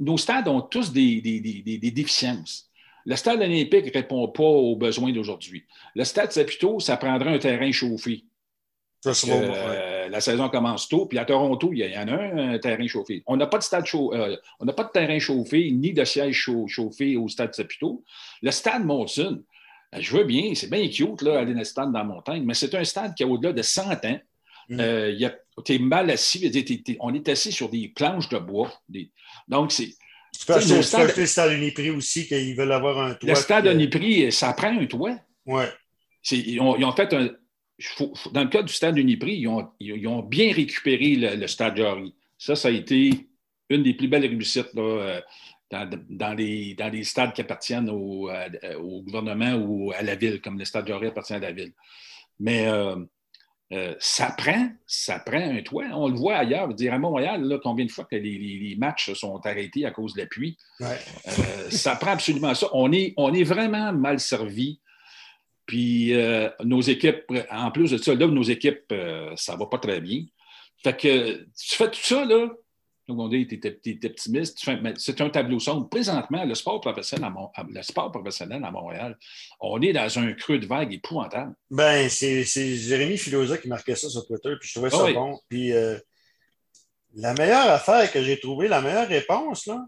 Nos 0.00 0.18
stades 0.18 0.48
ont 0.48 0.60
tous 0.60 0.92
des, 0.92 1.20
des, 1.20 1.40
des, 1.40 1.78
des 1.78 1.90
déficiences. 1.90 2.65
Le 3.06 3.14
stade 3.16 3.40
olympique 3.40 3.86
ne 3.86 3.92
répond 3.92 4.28
pas 4.28 4.42
aux 4.42 4.76
besoins 4.76 5.12
d'aujourd'hui. 5.12 5.64
Le 5.94 6.04
stade 6.04 6.32
Saputo, 6.32 6.80
ça 6.80 6.96
prendrait 6.96 7.34
un 7.34 7.38
terrain 7.38 7.70
chauffé. 7.70 8.24
Euh, 9.06 10.08
la 10.08 10.20
saison 10.20 10.48
commence 10.48 10.88
tôt, 10.88 11.06
puis 11.06 11.18
à 11.18 11.24
Toronto, 11.24 11.70
il 11.72 11.78
y 11.78 11.96
en 11.96 12.08
a 12.08 12.12
un, 12.12 12.54
un 12.54 12.58
terrain 12.58 12.86
chauffé. 12.88 13.22
On 13.26 13.36
n'a 13.36 13.46
pas 13.46 13.58
de 13.58 13.62
stade 13.62 13.86
chaud, 13.86 14.12
euh, 14.12 14.36
on 14.58 14.64
n'a 14.64 14.72
pas 14.72 14.82
de 14.82 14.90
terrain 14.90 15.18
chauffé 15.20 15.70
ni 15.70 15.92
de 15.92 16.04
siège 16.04 16.50
chauffé 16.66 17.16
au 17.16 17.28
stade 17.28 17.54
Saputo. 17.54 18.02
Le 18.42 18.50
stade 18.50 18.84
Monson, 18.84 19.42
euh, 19.94 19.98
je 20.00 20.16
veux 20.16 20.24
bien, 20.24 20.54
c'est 20.56 20.70
bien 20.70 20.88
cute 20.88 21.22
là, 21.22 21.38
aller 21.38 21.52
dans 21.52 21.60
le 21.60 21.64
stade 21.64 21.92
dans 21.92 21.98
la 22.00 22.04
montagne, 22.04 22.42
mais 22.44 22.54
c'est 22.54 22.74
un 22.74 22.84
stade 22.84 23.14
qui 23.14 23.22
a 23.22 23.26
au-delà 23.28 23.52
de 23.52 23.62
100 23.62 24.04
ans. 24.04 24.20
Mm. 24.68 24.80
tu 25.64 25.74
es 25.74 25.78
mal 25.78 26.10
assis, 26.10 26.50
on 26.98 27.14
est 27.14 27.28
assis 27.28 27.52
sur 27.52 27.68
des 27.68 27.86
planches 27.86 28.28
de 28.28 28.38
bois. 28.38 28.72
donc, 29.46 29.70
c'est 29.70 29.94
tu 30.38 30.46
peux 30.46 30.54
acheter, 30.54 30.82
stade... 30.82 31.16
le 31.16 31.26
stade 31.26 31.52
Uniprix 31.52 31.90
aussi, 31.90 32.26
qu'ils 32.26 32.56
veulent 32.56 32.72
avoir 32.72 32.98
un 32.98 33.14
toit. 33.14 33.28
Le 33.28 33.34
stade 33.34 33.66
Uniprix, 33.66 34.32
ça 34.32 34.52
prend 34.52 34.78
un 34.78 34.86
toit. 34.86 35.16
Oui. 35.46 35.64
Ils 36.30 36.60
ont, 36.60 36.76
ils 36.76 36.84
ont, 36.84 36.92
fait 36.92 37.12
un. 37.12 37.30
Dans 38.32 38.42
le 38.42 38.48
cas 38.48 38.62
du 38.62 38.72
stade 38.72 38.98
Uniprix, 38.98 39.38
ils 39.38 39.48
ont, 39.48 39.68
ils 39.80 40.06
ont 40.08 40.22
bien 40.22 40.52
récupéré 40.52 41.16
le, 41.16 41.46
stade 41.46 41.76
Jarry. 41.76 42.14
Ça, 42.38 42.56
ça 42.56 42.68
a 42.68 42.70
été 42.70 43.10
une 43.68 43.82
des 43.82 43.94
plus 43.94 44.08
belles 44.08 44.26
réussites 44.26 44.74
là, 44.74 44.82
euh, 44.82 45.20
dans, 45.70 45.90
dans, 46.08 46.34
les, 46.34 46.74
dans 46.74 46.88
les 46.88 47.04
stades 47.04 47.32
qui 47.32 47.40
appartiennent 47.40 47.90
au, 47.90 48.30
au, 48.78 49.02
gouvernement 49.02 49.54
ou 49.54 49.92
à 49.92 50.02
la 50.02 50.14
ville, 50.14 50.40
comme 50.40 50.58
le 50.58 50.64
stade 50.64 50.86
Jarry 50.86 51.08
appartient 51.08 51.34
à 51.34 51.38
la 51.38 51.52
ville. 51.52 51.72
Mais 52.38 52.66
euh, 52.68 52.96
euh, 53.72 53.94
ça 53.98 54.32
prend, 54.36 54.70
ça 54.86 55.18
prend 55.18 55.40
un 55.40 55.60
toit. 55.62 55.86
On 55.92 56.08
le 56.08 56.14
voit 56.14 56.36
ailleurs. 56.36 56.72
Dire 56.74 56.94
à 56.94 56.98
Montréal, 56.98 57.42
là, 57.42 57.58
combien 57.62 57.84
de 57.84 57.90
fois 57.90 58.04
que 58.04 58.16
les, 58.16 58.76
matchs 58.78 59.12
sont 59.14 59.44
arrêtés 59.44 59.84
à 59.84 59.90
cause 59.90 60.14
de 60.14 60.20
la 60.20 60.26
pluie? 60.26 60.56
Euh, 60.80 61.70
ça 61.70 61.96
prend 61.96 62.12
absolument 62.12 62.54
ça. 62.54 62.68
On 62.72 62.92
est, 62.92 63.12
on 63.16 63.34
est 63.34 63.42
vraiment 63.42 63.92
mal 63.92 64.20
servi. 64.20 64.80
Puis 65.66 66.14
euh, 66.14 66.48
nos 66.62 66.80
équipes, 66.80 67.24
en 67.50 67.72
plus 67.72 67.90
de 67.90 67.96
ça, 67.98 68.14
là, 68.14 68.28
nos 68.28 68.44
équipes, 68.44 68.94
ça 69.34 69.54
ne 69.54 69.58
va 69.58 69.66
pas 69.66 69.78
très 69.78 70.00
bien. 70.00 70.24
Fait 70.84 70.96
que 70.96 71.34
tu 71.58 71.76
fais 71.76 71.90
tout 71.90 72.00
ça, 72.00 72.24
là, 72.24 72.48
donc, 73.08 73.20
on 73.20 73.28
dit, 73.28 73.46
tu 73.46 73.60
es, 73.64 74.06
optimiste. 74.06 74.68
C'est 74.96 75.20
un 75.20 75.30
tableau 75.30 75.60
sombre. 75.60 75.88
Présentement, 75.88 76.44
le 76.44 76.54
sport, 76.56 76.80
professionnel 76.80 77.30
à 77.54 77.62
le 77.68 77.82
sport 77.82 78.10
professionnel 78.10 78.64
à 78.64 78.70
Montréal, 78.72 79.16
on 79.60 79.80
est 79.80 79.92
dans 79.92 80.18
un 80.18 80.32
creux 80.32 80.58
de 80.58 80.66
vague 80.66 80.92
épouvantable. 80.92 81.54
Ben, 81.70 82.08
c'est 82.08 82.44
Jérémy 82.44 83.16
Filosa 83.16 83.58
qui 83.58 83.68
marquait 83.68 83.94
ça 83.94 84.08
sur 84.08 84.26
Twitter, 84.26 84.54
puis 84.58 84.68
je 84.68 84.74
trouvais 84.74 84.90
ça 84.90 85.04
ah 85.06 85.12
bon. 85.12 85.38
Puis 85.48 85.72
euh, 85.72 85.98
la 87.14 87.32
meilleure 87.34 87.70
affaire 87.70 88.10
que 88.10 88.22
j'ai 88.22 88.40
trouvée, 88.40 88.66
la 88.66 88.80
meilleure 88.80 89.08
réponse, 89.08 89.66
là, 89.66 89.86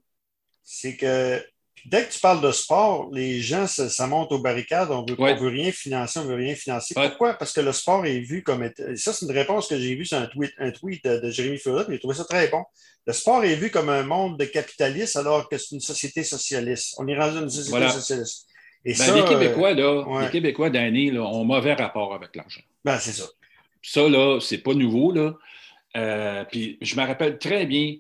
c'est 0.63 0.97
que 0.97 1.43
dès 1.85 2.05
que 2.05 2.13
tu 2.13 2.21
parles 2.21 2.41
de 2.41 2.51
sport, 2.53 3.09
les 3.13 3.41
gens, 3.41 3.67
ça, 3.67 4.07
monte 4.07 4.33
aux 4.33 4.39
barricades, 4.39 4.91
on 4.91 5.05
ne 5.05 5.39
veut, 5.39 5.49
rien 5.49 5.73
financer, 5.73 6.19
on 6.19 6.25
ne 6.25 6.29
veut 6.29 6.37
rien 6.37 6.55
financer. 6.55 6.95
Pourquoi? 6.95 7.35
Parce 7.35 7.53
que 7.53 7.61
le 7.61 7.73
sport 7.73 8.07
est 8.07 8.21
vu 8.21 8.43
comme... 8.43 8.69
Ça, 8.97 9.13
c'est 9.13 9.27
une 9.27 9.33
réponse 9.33 9.69
que 9.69 9.79
j'ai 9.79 9.95
vue 9.95 10.05
sur 10.05 10.19
un 10.19 10.27
tweet, 10.27 10.53
un 10.59 10.71
tweet 10.71 11.05
de, 11.05 11.31
Jérémy 11.31 11.59
Filosa, 11.59 11.87
j'ai 11.89 11.99
trouvé 11.99 12.15
ça 12.15 12.25
très 12.25 12.49
bon. 12.49 12.65
Le 13.07 13.13
sport 13.13 13.45
est 13.45 13.55
vu 13.55 13.71
comme 13.71 13.89
un 13.89 14.03
monde 14.03 14.39
de 14.39 14.45
capitalistes 14.45 15.17
alors 15.17 15.49
que 15.49 15.57
c'est 15.57 15.75
une 15.75 15.81
société 15.81 16.25
socialiste. 16.25 16.95
On 16.99 17.09
est 17.09 17.19
rendu 17.19 17.35
dans 17.35 17.43
une 17.43 17.51
société 17.51 17.89
socialiste. 17.89 18.47
Et 18.85 18.95
ben, 18.95 19.15
les 19.15 19.25
Québécois, 19.25 19.75
là, 19.75 20.23
les 20.23 20.31
Québécois 20.31 20.71
d'année 20.71 21.17
ont 21.19 21.45
mauvais 21.45 21.75
rapport 21.75 22.15
avec 22.15 22.35
l'argent. 22.37 22.61
Ben, 22.85 22.99
c'est 22.99 23.13
ça. 23.13 23.25
Ça, 23.83 24.09
là, 24.09 24.39
c'est 24.41 24.59
pas 24.59 24.75
nouveau, 24.75 25.13
là. 25.13 25.35
Euh, 25.97 26.45
puis 26.45 26.79
je 26.81 26.97
me 26.97 27.07
rappelle 27.07 27.39
très 27.39 27.67
bien 27.67 27.97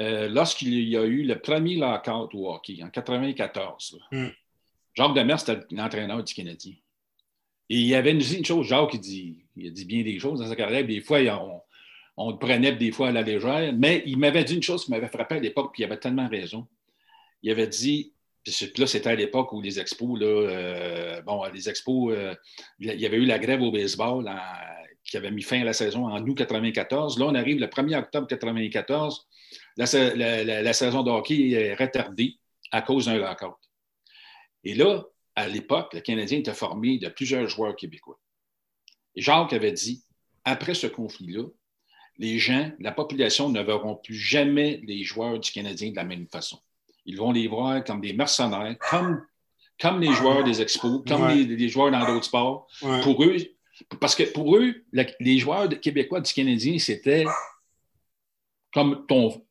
euh, 0.00 0.28
lorsqu'il 0.28 0.88
y 0.88 0.96
a 0.96 1.04
eu 1.04 1.22
le 1.22 1.38
premier 1.38 1.76
lockout 1.76 2.34
au 2.34 2.52
hockey, 2.52 2.82
en 2.82 2.88
1994. 2.90 3.98
Hmm. 4.10 4.28
Jacques 4.94 5.14
Demers, 5.14 5.40
c'était 5.40 5.60
l'entraîneur 5.70 6.24
du 6.24 6.34
Canadien. 6.34 6.74
Et 7.68 7.76
il 7.76 7.94
avait 7.94 8.14
dit 8.14 8.36
une 8.36 8.44
chose, 8.44 8.66
Jacques, 8.66 8.94
il 8.94 9.00
dit, 9.00 9.38
il 9.56 9.68
a 9.68 9.70
dit 9.70 9.84
bien 9.84 10.02
des 10.02 10.18
choses 10.18 10.40
dans 10.40 10.48
sa 10.48 10.56
carrière. 10.56 10.84
Des 10.84 11.00
fois, 11.00 11.20
on, 11.40 11.60
on 12.16 12.30
le 12.30 12.38
prenait 12.38 12.72
des 12.72 12.92
fois 12.92 13.08
à 13.08 13.12
la 13.12 13.22
légère, 13.22 13.72
mais 13.76 14.02
il 14.06 14.18
m'avait 14.18 14.44
dit 14.44 14.54
une 14.54 14.62
chose 14.62 14.84
qui 14.84 14.90
m'avait 14.90 15.08
frappé 15.08 15.36
à 15.36 15.40
l'époque, 15.40 15.72
puis 15.72 15.82
il 15.82 15.86
avait 15.86 15.98
tellement 15.98 16.28
raison. 16.28 16.66
Il 17.42 17.50
avait 17.50 17.68
dit, 17.68 18.12
puis 18.44 18.72
là, 18.78 18.86
c'était 18.86 19.10
à 19.10 19.14
l'époque 19.14 19.52
où 19.52 19.60
les 19.60 19.78
expos, 19.78 20.18
là, 20.18 20.26
euh, 20.26 21.22
bon, 21.22 21.44
les 21.52 21.68
expos, 21.68 22.14
euh, 22.16 22.34
il 22.78 23.00
y 23.00 23.06
avait 23.06 23.18
eu 23.18 23.26
la 23.26 23.38
grève 23.38 23.62
au 23.62 23.70
baseball 23.70 24.30
qui 25.10 25.16
avait 25.16 25.32
mis 25.32 25.42
fin 25.42 25.60
à 25.60 25.64
la 25.64 25.72
saison 25.72 26.06
en 26.06 26.24
août 26.24 26.34
94. 26.36 27.18
Là, 27.18 27.26
on 27.26 27.34
arrive 27.34 27.58
le 27.58 27.66
1er 27.66 27.98
octobre 27.98 28.28
94. 28.28 29.26
La, 29.76 29.86
saison 30.72 31.02
de 31.02 31.10
hockey 31.10 31.50
est 31.50 31.74
retardée 31.74 32.38
à 32.70 32.80
cause 32.80 33.06
d'un 33.06 33.18
lockout. 33.18 33.56
Et 34.62 34.74
là, 34.74 35.02
à 35.34 35.48
l'époque, 35.48 35.94
le 35.94 36.00
Canadien 36.00 36.38
était 36.38 36.54
formé 36.54 36.98
de 36.98 37.08
plusieurs 37.08 37.48
joueurs 37.48 37.74
québécois. 37.74 38.20
Et 39.16 39.20
Jacques 39.20 39.52
avait 39.52 39.72
dit, 39.72 40.04
après 40.44 40.74
ce 40.74 40.86
conflit-là, 40.86 41.42
les 42.18 42.38
gens, 42.38 42.70
la 42.78 42.92
population 42.92 43.48
ne 43.48 43.60
verront 43.62 43.96
plus 43.96 44.14
jamais 44.14 44.80
les 44.84 45.02
joueurs 45.02 45.40
du 45.40 45.50
Canadien 45.50 45.90
de 45.90 45.96
la 45.96 46.04
même 46.04 46.28
façon. 46.28 46.60
Ils 47.04 47.16
vont 47.16 47.32
les 47.32 47.48
voir 47.48 47.82
comme 47.82 48.00
des 48.00 48.12
mercenaires, 48.12 48.76
comme, 48.88 49.26
comme 49.80 50.00
les 50.00 50.12
joueurs 50.12 50.44
des 50.44 50.62
expos, 50.62 51.02
comme 51.08 51.28
les, 51.28 51.68
joueurs 51.68 51.90
dans 51.90 52.06
d'autres 52.06 52.26
sports. 52.26 52.68
Pour 53.02 53.24
eux, 53.24 53.38
parce 54.00 54.14
que 54.14 54.24
pour 54.24 54.56
eux, 54.56 54.74
les 55.20 55.38
joueurs 55.38 55.68
québécois 55.80 56.20
du 56.20 56.32
Canadien, 56.32 56.78
c'était 56.78 57.24
comme 58.72 59.06
ton. 59.06 59.44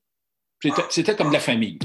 C'était 0.89 1.15
comme 1.15 1.31
la 1.31 1.39
famille. 1.39 1.79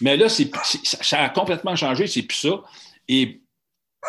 Mais 0.00 0.16
là, 0.16 0.28
ça 0.28 1.20
a 1.20 1.28
complètement 1.30 1.76
changé, 1.76 2.06
c'est 2.06 2.22
plus 2.22 2.38
ça. 2.38 2.62
Et 3.08 3.40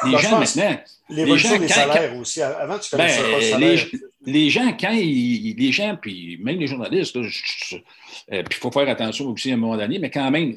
les 0.05 0.17
gens 0.17 0.39
maintenant. 0.39 0.79
L'évolution 1.09 1.57
des 1.57 1.67
salaires 1.67 2.15
aussi. 2.15 2.41
Avant, 2.41 2.79
tu 2.79 2.89
connaissais 2.89 3.21
ben, 3.21 3.31
pas 3.31 3.37
le 3.37 3.43
salaire. 3.43 3.85
Les, 4.25 4.49
gens, 4.49 4.77
quand 4.79 4.91
ils, 4.91 5.55
les 5.57 5.71
gens, 5.71 5.97
puis 6.01 6.37
même 6.41 6.57
les 6.57 6.67
journalistes, 6.67 7.17
euh, 7.17 7.27
puis 7.29 8.43
il 8.49 8.53
faut 8.53 8.71
faire 8.71 8.87
attention 8.87 9.27
aussi 9.27 9.51
à 9.51 9.55
un 9.55 9.57
moment 9.57 9.75
donné, 9.75 9.99
mais 9.99 10.09
quand 10.09 10.31
même, 10.31 10.55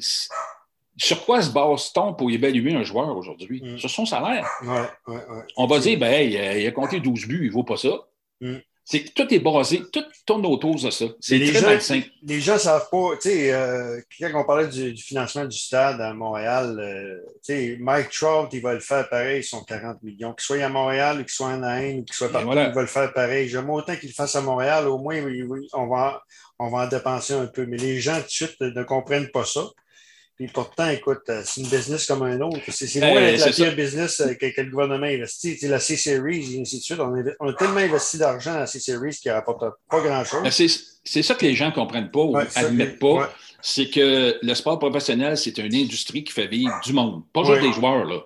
sur 0.97 1.25
quoi 1.25 1.41
se 1.41 1.49
base-t-on 1.49 2.13
pour 2.13 2.31
évaluer 2.31 2.73
un 2.73 2.83
joueur 2.83 3.15
aujourd'hui? 3.15 3.61
Mm. 3.61 3.77
Sur 3.77 3.89
son 3.89 4.05
salaire. 4.05 4.47
Ouais, 4.63 5.13
ouais, 5.13 5.21
On 5.57 5.67
va 5.67 5.79
dire, 5.79 5.99
ben, 5.99 6.29
il, 6.29 6.67
a, 6.67 6.71
compté 6.71 6.99
12 6.99 7.27
buts, 7.27 7.39
il 7.43 7.47
ne 7.47 7.53
vaut 7.53 7.63
pas 7.63 7.77
ça. 7.77 7.89
Mm. 8.39 8.57
tout 9.15 9.33
est 9.33 9.39
basé, 9.39 9.81
tout 9.91 10.03
tourne 10.25 10.45
autour 10.45 10.75
de 10.75 10.89
ça. 10.89 11.05
C'est 11.19 11.37
les 11.37 11.51
Les 12.23 12.39
gens 12.39 12.53
ne 12.53 12.59
savent 12.59 12.89
pas, 12.89 13.09
tu 13.21 13.29
sais, 13.29 13.51
euh, 13.51 13.99
quand 14.19 14.41
on 14.41 14.45
parlait 14.45 14.67
du, 14.67 14.95
financement 14.95 15.45
du 15.45 15.57
stade 15.57 15.99
à 15.99 16.13
Montréal, 16.13 16.77
euh, 16.79 17.17
tu 17.43 17.53
sais, 17.53 17.77
Mike 17.79 18.09
Trout, 18.11 18.47
il 18.53 18.61
va 18.61 18.73
le 18.73 18.79
faire 18.79 19.09
pareil, 19.09 19.41
ils 19.41 19.43
sont 19.43 19.63
40 19.63 20.01
millions. 20.01 20.33
Qu'il 20.33 20.45
soit 20.45 20.63
à 20.63 20.69
Montréal, 20.69 21.17
qu'il 21.17 21.29
soit 21.29 21.47
en 21.47 21.63
Inde, 21.63 22.05
qu'il 22.05 22.15
soit 22.15 22.29
partout, 22.29 22.51
il 22.51 22.73
va 22.73 22.81
le 22.81 22.87
faire 22.87 23.11
pareil. 23.11 23.49
J'aime 23.49 23.69
autant 23.69 23.95
qu'il 23.97 24.09
le 24.09 24.15
fasse 24.15 24.35
à 24.35 24.41
Montréal, 24.41 24.87
au 24.87 24.97
moins, 24.97 25.21
on 25.73 25.87
va, 25.87 26.23
on 26.57 26.69
va 26.69 26.85
en 26.85 26.87
dépenser 26.87 27.33
un 27.33 27.47
peu. 27.47 27.65
Mais 27.65 27.77
les 27.77 27.99
gens, 27.99 28.15
tout 28.17 28.27
de 28.27 28.29
suite, 28.29 28.61
ne 28.61 28.83
comprennent 28.83 29.29
pas 29.31 29.43
ça. 29.43 29.65
Puis 30.35 30.47
pourtant, 30.47 30.89
écoute, 30.89 31.21
euh, 31.29 31.41
c'est 31.45 31.61
une 31.61 31.69
business 31.69 32.05
comme 32.05 32.23
un 32.23 32.39
autre. 32.41 32.59
C'est 32.67 32.99
loin 32.99 33.21
d'être 33.21 33.45
la 33.45 33.51
pire 33.51 33.75
business 33.75 34.19
euh, 34.19 34.33
que, 34.33 34.61
le 34.61 34.69
gouvernement 34.69 35.05
investit. 35.05 35.57
la 35.63 35.79
C-Series, 35.79 36.55
et 36.55 36.61
ainsi 36.61 36.79
de 36.79 36.83
suite. 36.83 36.99
On, 36.99 37.47
a 37.47 37.53
tellement 37.53 37.77
investi 37.77 38.17
d'argent 38.17 38.53
dans 38.53 38.59
la 38.59 38.67
C-Series 38.67 39.17
qui 39.21 39.29
rapporte 39.29 39.63
pas 39.89 40.01
grand-chose. 40.01 40.67
C'est 41.07 41.21
ça 41.21 41.35
que 41.35 41.45
les 41.45 41.55
gens 41.55 41.67
ne 41.67 41.75
comprennent 41.75 42.11
pas 42.11 42.19
ou 42.19 42.37
n'admettent 42.37 42.99
pas. 42.99 43.33
C'est 43.61 43.89
que 43.89 44.37
le 44.41 44.55
sport 44.55 44.77
professionnel, 44.77 45.37
c'est 45.37 45.57
une 45.57 45.73
industrie 45.73 46.23
qui 46.23 46.33
fait 46.33 46.47
vivre 46.47 46.79
du 46.83 46.93
monde. 46.93 47.23
Pas 47.31 47.43
juste 47.43 47.61
des 47.61 47.73
joueurs, 47.73 48.05
là. 48.05 48.19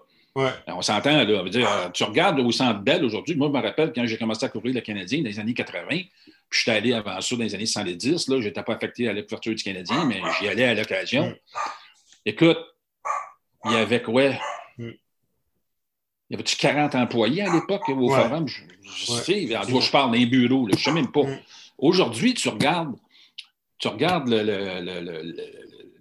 On 0.67 0.81
s'entend, 0.81 1.23
là. 1.23 1.49
dire, 1.49 1.69
euh, 1.69 1.89
tu 1.89 2.03
regardes 2.03 2.39
au 2.39 2.51
centre 2.51 2.79
Bell 2.79 3.03
aujourd'hui. 3.03 3.35
Moi, 3.35 3.49
je 3.51 3.57
me 3.57 3.63
rappelle 3.63 3.91
quand 3.93 4.05
j'ai 4.05 4.17
commencé 4.17 4.45
à 4.45 4.49
couvrir 4.49 4.73
le 4.73 4.81
Canadien 4.81 5.19
dans 5.19 5.29
les 5.29 5.39
années 5.39 5.53
80, 5.53 5.87
puis 5.89 6.09
je 6.49 6.59
suis 6.59 6.71
allé 6.71 6.93
avant 6.93 7.19
ça 7.19 7.35
dans 7.35 7.43
les 7.43 7.55
années 7.55 7.65
110. 7.65 8.25
Je 8.27 8.35
n'étais 8.35 8.63
pas 8.63 8.73
affecté 8.73 9.07
à 9.07 9.13
l'ouverture 9.13 9.53
du 9.53 9.63
Canadien, 9.63 10.05
mais 10.05 10.21
j'y 10.39 10.47
allais 10.47 10.65
à 10.65 10.73
l'occasion. 10.73 11.35
Écoute, 12.25 12.57
il 13.65 13.71
y 13.71 13.75
avait 13.75 14.01
quoi? 14.01 14.29
Hmm. 14.77 14.91
Il 16.29 16.31
y 16.31 16.35
avait-tu 16.35 16.55
40 16.57 16.95
employés 16.95 17.43
à 17.43 17.53
l'époque 17.53 17.87
au 17.89 18.09
forum? 18.09 18.47
Je, 18.47 18.61
sais, 19.13 19.47
je 19.47 19.91
parle 19.91 20.11
d'un 20.11 20.25
bureau, 20.25 20.67
je 20.67 20.75
ne 20.75 20.79
sais 20.79 20.91
même 20.91 21.11
pas. 21.11 21.23
Hmm. 21.23 21.39
Aujourd'hui, 21.77 22.33
tu 22.33 22.49
regardes, 22.49 22.95
tu 23.77 23.87
regardes 23.87 24.29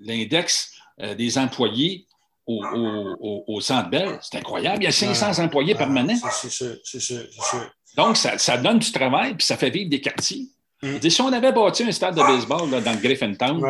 l'index 0.00 0.74
euh, 1.00 1.14
des 1.14 1.38
employés 1.38 2.06
au, 2.46 2.64
au, 2.64 3.44
au, 3.46 3.60
Centre 3.60 3.90
Bell. 3.90 4.18
C'est 4.22 4.38
incroyable. 4.38 4.82
Il 4.82 4.84
y 4.84 4.88
a 4.88 4.92
500 4.92 5.44
employés 5.44 5.74
permanents. 5.74 6.16
C'est 6.32 7.00
ça, 7.00 7.14
Donc, 7.96 8.16
ça, 8.16 8.56
donne 8.56 8.78
du 8.78 8.90
travail, 8.90 9.34
puis 9.34 9.46
ça 9.46 9.56
fait 9.56 9.70
vivre 9.70 9.90
des 9.90 10.00
quartiers. 10.00 10.48
Hmm. 10.82 10.98
Si 11.00 11.20
on 11.20 11.32
avait 11.32 11.52
bâti 11.52 11.84
un 11.84 11.92
stade 11.92 12.14
de 12.16 12.22
baseball 12.22 12.70
dans 12.70 12.92
le 12.92 12.98
Griffintown, 12.98 13.62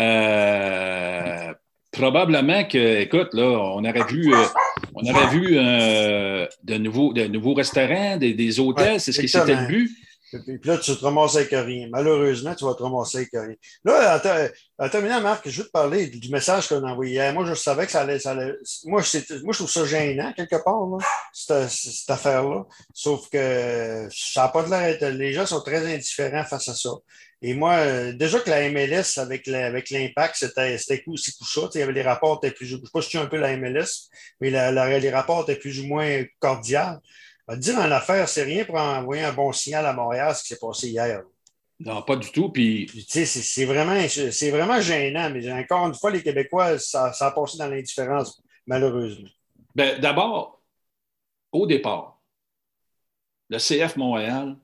euh, 0.00 1.52
probablement 1.92 2.64
que, 2.64 3.00
écoute, 3.00 3.28
là, 3.32 3.44
on 3.44 3.84
aurait 3.84 4.04
vu, 4.04 4.34
euh, 4.34 4.44
on 4.94 5.08
aurait 5.08 5.28
vu 5.28 5.56
euh, 5.58 6.46
de, 6.62 6.76
nouveaux, 6.76 7.12
de 7.12 7.26
nouveaux 7.26 7.54
restaurants, 7.54 8.16
des, 8.16 8.60
hôtels, 8.60 9.00
c'est 9.00 9.12
ce 9.12 9.20
qui 9.20 9.28
c'était 9.28 9.54
le 9.54 9.66
but. 9.66 9.90
Puis 10.44 10.58
là, 10.64 10.78
tu 10.78 10.96
te 10.96 11.04
ramasses 11.04 11.36
avec 11.36 11.50
rien. 11.50 11.88
Malheureusement, 11.90 12.54
tu 12.54 12.64
vas 12.64 12.74
te 12.74 12.82
ramasser 12.82 13.18
avec 13.18 13.30
rien. 13.32 13.54
Là, 13.84 14.20
en, 14.78 14.88
terminant, 14.88 15.20
Marc, 15.20 15.48
je 15.48 15.60
veux 15.60 15.66
te 15.66 15.70
parler 15.70 16.08
du 16.08 16.28
message 16.28 16.68
qu'on 16.68 16.82
a 16.82 16.90
envoyé 16.90 17.30
Moi, 17.32 17.44
je 17.44 17.54
savais 17.54 17.86
que 17.86 17.92
ça 17.92 18.00
allait. 18.00 18.18
Ça 18.18 18.32
allait... 18.32 18.54
Moi, 18.84 19.02
moi, 19.44 19.52
je 19.52 19.58
trouve 19.58 19.70
ça 19.70 19.84
gênant, 19.84 20.32
quelque 20.32 20.62
part, 20.64 20.86
là, 20.86 20.98
cette, 21.32 22.10
affaire-là. 22.10 22.64
Sauf 22.92 23.28
que 23.30 24.08
ça 24.10 24.42
n'a 24.42 24.48
pas 24.48 24.64
de 24.64 24.70
l'air. 24.70 25.12
Les 25.12 25.32
gens 25.32 25.46
sont 25.46 25.60
très 25.60 25.94
indifférents 25.94 26.44
face 26.44 26.68
à 26.68 26.74
ça. 26.74 26.90
Et 27.46 27.52
moi, 27.52 27.74
euh, 27.74 28.14
déjà 28.14 28.40
que 28.40 28.48
la 28.48 28.70
MLS 28.70 29.18
avec 29.18 29.46
l'impact, 29.46 30.36
c'était 30.36 31.04
aussi 31.06 31.36
coup 31.36 31.44
ça. 31.44 31.68
Il 31.74 31.80
y 31.80 31.82
avait 31.82 31.92
les 31.92 32.00
rapports 32.00 32.40
étaient 32.42 32.54
plus. 32.54 32.64
Je 32.64 32.76
ne 32.76 32.80
sais 32.80 32.90
pas 32.90 33.02
si 33.02 33.10
tu 33.10 33.18
un 33.18 33.26
peu 33.26 33.36
la 33.36 33.54
MLS, 33.58 34.08
mais 34.40 34.48
les 34.48 35.10
rapports 35.10 35.42
étaient 35.42 35.60
plus 35.60 35.78
ou 35.80 35.86
moins 35.86 36.24
cordiaux. 36.38 36.98
dire 37.58 37.76
en 37.76 37.90
affaire, 37.90 38.26
c'est 38.30 38.44
rien 38.44 38.64
pour 38.64 38.76
envoyer 38.76 39.24
un 39.24 39.34
bon 39.34 39.52
signal 39.52 39.84
à 39.84 39.92
Montréal, 39.92 40.34
ce 40.34 40.40
qui 40.40 40.48
s'est 40.48 40.58
passé 40.58 40.88
hier. 40.88 41.20
Non, 41.80 42.00
pas 42.00 42.16
du 42.16 42.32
tout. 42.32 42.48
Puis... 42.48 42.90
C'est 43.08 43.66
vraiment, 43.66 44.00
vraiment 44.50 44.80
gênant, 44.80 45.28
mais 45.28 45.52
encore 45.52 45.86
une 45.86 45.94
fois, 45.94 46.10
les 46.10 46.22
Québécois, 46.22 46.78
ça, 46.78 47.12
ça 47.12 47.26
a 47.26 47.30
passé 47.32 47.58
dans 47.58 47.68
l'indifférence, 47.68 48.42
malheureusement. 48.66 49.28
Ben, 49.74 50.00
D'abord, 50.00 50.62
au 51.52 51.66
départ, 51.66 52.18
le 53.50 53.58
CF 53.58 53.96
Montréal 53.96 54.56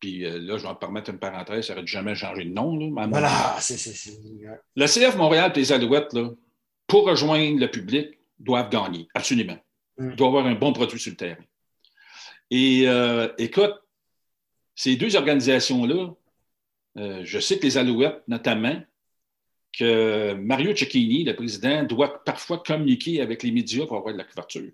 puis 0.00 0.24
euh, 0.24 0.38
là, 0.38 0.58
je 0.58 0.62
vais 0.62 0.68
me 0.68 0.78
permettre 0.78 1.10
une 1.10 1.18
parenthèse, 1.18 1.66
ça 1.66 1.74
n'aurait 1.74 1.86
jamais 1.86 2.14
changé 2.14 2.44
de 2.44 2.50
nom. 2.50 2.76
Là, 2.76 3.06
voilà, 3.08 3.56
c'est. 3.60 4.10
Le 4.76 4.86
CF 4.86 5.16
Montréal 5.16 5.52
et 5.54 5.58
les 5.58 5.72
Alouettes, 5.72 6.12
là, 6.12 6.30
pour 6.86 7.06
rejoindre 7.06 7.58
le 7.60 7.70
public, 7.70 8.18
doivent 8.38 8.70
gagner, 8.70 9.08
absolument. 9.14 9.58
Mm. 9.98 10.10
Ils 10.10 10.16
doivent 10.16 10.36
avoir 10.36 10.46
un 10.46 10.54
bon 10.54 10.72
produit 10.72 11.00
sur 11.00 11.10
le 11.10 11.16
terrain. 11.16 11.44
Et 12.50 12.84
euh, 12.86 13.28
écoute, 13.38 13.74
ces 14.74 14.96
deux 14.96 15.16
organisations-là, 15.16 16.14
euh, 16.98 17.20
je 17.24 17.38
sais 17.38 17.58
que 17.58 17.64
les 17.64 17.76
Alouettes, 17.76 18.22
notamment, 18.28 18.80
que 19.76 20.32
Mario 20.34 20.74
Cecchini, 20.74 21.24
le 21.24 21.34
président, 21.34 21.82
doit 21.82 22.24
parfois 22.24 22.62
communiquer 22.64 23.20
avec 23.20 23.42
les 23.42 23.50
médias 23.50 23.86
pour 23.86 23.98
avoir 23.98 24.14
de 24.14 24.18
la 24.18 24.24
couverture. 24.24 24.70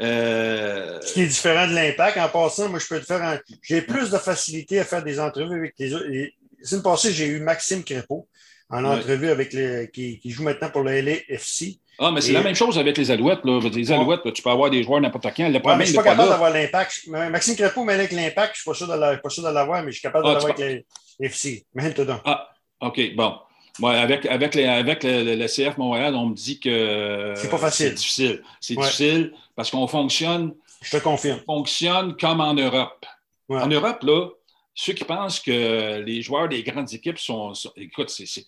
Euh, 0.00 1.00
Ce 1.02 1.12
qui 1.12 1.22
est 1.22 1.26
différent 1.26 1.66
de 1.66 1.74
l'impact. 1.74 2.18
En 2.18 2.28
passant, 2.28 2.68
moi, 2.68 2.78
je 2.78 2.86
peux 2.86 3.00
te 3.00 3.06
faire 3.06 3.22
un... 3.22 3.38
J'ai 3.62 3.82
plus 3.82 4.10
de 4.10 4.18
facilité 4.18 4.80
à 4.80 4.84
faire 4.84 5.02
des 5.02 5.20
entrevues 5.20 5.58
avec 5.58 5.74
les 5.78 5.94
autres. 5.94 6.06
La 6.08 6.68
semaine 6.68 6.82
passée, 6.82 7.12
j'ai 7.12 7.26
eu 7.26 7.40
Maxime 7.40 7.84
Crépeau 7.84 8.28
en 8.70 8.84
entrevue 8.84 9.28
avec 9.28 9.52
les... 9.52 9.90
qui, 9.92 10.20
joue 10.24 10.42
maintenant 10.42 10.70
pour 10.70 10.82
le 10.82 11.00
LAFC. 11.00 11.78
Ah, 12.00 12.10
mais 12.10 12.20
c'est 12.20 12.32
la 12.32 12.42
même 12.42 12.56
chose 12.56 12.76
avec 12.76 12.98
les 12.98 13.10
Alouettes. 13.12 13.44
Là. 13.44 13.60
Les 13.72 13.92
Alouettes, 13.92 14.32
tu 14.32 14.42
peux 14.42 14.50
avoir 14.50 14.68
des 14.68 14.82
joueurs 14.82 15.00
n'importe 15.00 15.26
quand. 15.36 15.48
Le 15.48 15.54
ouais, 15.54 15.76
mais 15.76 15.84
je 15.84 15.90
suis 15.90 15.96
pas 15.96 16.02
capable 16.02 16.28
d'avoir 16.28 16.50
l'impact. 16.50 17.06
Maxime 17.06 17.54
Crépeau 17.54 17.84
mais 17.84 17.92
avec 17.92 18.10
l'impact, 18.10 18.56
je 18.56 18.68
ne 18.68 18.74
suis 18.74 19.20
pas 19.22 19.30
sûr 19.30 19.44
de 19.44 19.54
l'avoir, 19.54 19.82
mais 19.84 19.92
je 19.92 19.98
suis 19.98 20.02
capable 20.02 20.26
ah, 20.26 20.34
d'avoir 20.34 20.52
avec 20.52 20.58
les 20.58 21.24
FC. 21.24 21.64
Maintenant. 21.72 22.20
Ah, 22.24 22.48
OK, 22.80 23.14
bon 23.14 23.34
avec, 23.82 24.26
avec, 24.26 24.54
les, 24.54 24.66
avec 24.66 25.02
le, 25.02 25.46
CF 25.46 25.76
Montréal, 25.78 26.14
on 26.14 26.26
me 26.26 26.34
dit 26.34 26.60
que 26.60 27.32
c'est 27.36 27.50
pas 27.50 27.58
facile. 27.58 27.88
C'est 27.88 27.94
difficile. 27.94 28.42
C'est 28.60 28.74
difficile 28.76 29.32
parce 29.56 29.70
qu'on 29.70 29.86
fonctionne. 29.86 30.54
Je 30.82 30.98
te 30.98 31.02
confirme. 31.02 31.40
On 31.48 31.58
fonctionne 31.58 32.16
comme 32.16 32.40
en 32.40 32.54
Europe. 32.54 33.06
En 33.48 33.66
Europe, 33.66 34.02
là, 34.02 34.28
ceux 34.74 34.92
qui 34.92 35.04
pensent 35.04 35.40
que 35.40 36.00
les 36.00 36.22
joueurs 36.22 36.48
des 36.48 36.62
grandes 36.62 36.92
équipes 36.92 37.18
sont. 37.18 37.52
écoute, 37.76 38.10
c'est, 38.10 38.46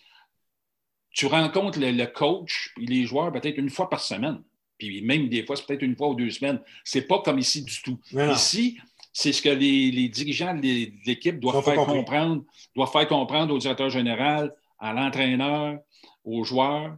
tu 1.12 1.26
rencontres 1.26 1.78
le, 1.80 2.04
coach 2.06 2.72
et 2.80 2.86
les 2.86 3.06
joueurs 3.06 3.32
peut-être 3.32 3.58
une 3.58 3.70
fois 3.70 3.88
par 3.88 4.00
semaine. 4.00 4.42
Puis 4.78 5.00
même 5.02 5.28
des 5.28 5.44
fois, 5.46 5.56
c'est 5.56 5.66
peut-être 5.66 5.82
une 5.82 5.96
fois 5.96 6.08
ou 6.08 6.14
deux 6.14 6.30
semaines. 6.30 6.60
C'est 6.84 7.06
pas 7.06 7.20
comme 7.20 7.38
ici 7.38 7.62
du 7.62 7.80
tout. 7.82 7.98
Ici, 8.12 8.78
c'est 9.12 9.32
ce 9.32 9.40
que 9.40 9.48
les, 9.48 10.08
dirigeants 10.08 10.54
de 10.54 10.60
l'équipe 11.06 11.40
doivent 11.40 11.64
faire 11.64 11.86
comprendre, 11.86 12.44
doivent 12.74 12.92
faire 12.92 13.08
comprendre 13.08 13.54
au 13.54 13.58
directeur 13.58 13.88
général, 13.88 14.52
à 14.78 14.92
l'entraîneur, 14.92 15.78
aux 16.24 16.44
joueurs. 16.44 16.96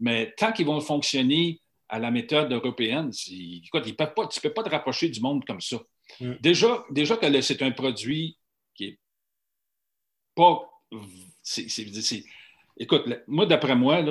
Mais 0.00 0.34
tant 0.36 0.50
qu'ils 0.50 0.66
vont 0.66 0.80
fonctionner 0.80 1.60
à 1.92 1.98
la 1.98 2.10
méthode 2.10 2.50
européenne, 2.50 3.10
écoute, 3.30 3.82
ils 3.86 3.94
peuvent 3.94 4.14
pas, 4.14 4.26
tu 4.26 4.38
ne 4.38 4.42
peux 4.42 4.54
pas 4.54 4.62
te 4.62 4.70
rapprocher 4.70 5.10
du 5.10 5.20
monde 5.20 5.44
comme 5.44 5.60
ça. 5.60 5.76
Mm. 6.20 6.32
Déjà, 6.40 6.84
déjà 6.90 7.18
que 7.18 7.40
c'est 7.42 7.60
un 7.60 7.70
produit 7.70 8.38
qui 8.74 8.84
est 8.84 8.98
pas. 10.34 10.70
écoute, 12.78 13.02
moi, 13.26 13.44
d'après 13.44 13.76
moi, 13.76 14.02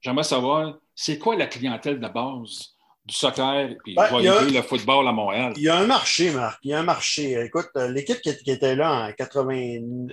j'aimerais 0.00 0.22
savoir, 0.22 0.78
c'est 0.94 1.18
quoi 1.18 1.34
la 1.34 1.48
clientèle 1.48 1.98
de 1.98 2.06
base? 2.06 2.71
Du 3.04 3.14
soccer, 3.14 3.70
puis 3.82 3.94
ben, 3.94 4.08
le 4.20 4.62
football 4.62 5.08
à 5.08 5.12
Montréal. 5.12 5.52
Il 5.56 5.64
y 5.64 5.68
a 5.68 5.76
un 5.76 5.86
marché, 5.86 6.30
Marc. 6.30 6.60
Il 6.62 6.70
y 6.70 6.74
a 6.74 6.78
un 6.78 6.84
marché. 6.84 7.40
Écoute, 7.44 7.70
euh, 7.76 7.88
l'équipe 7.88 8.20
qui, 8.20 8.30
était 8.50 8.76
là 8.76 9.08
en 9.08 9.12
80, 9.12 10.06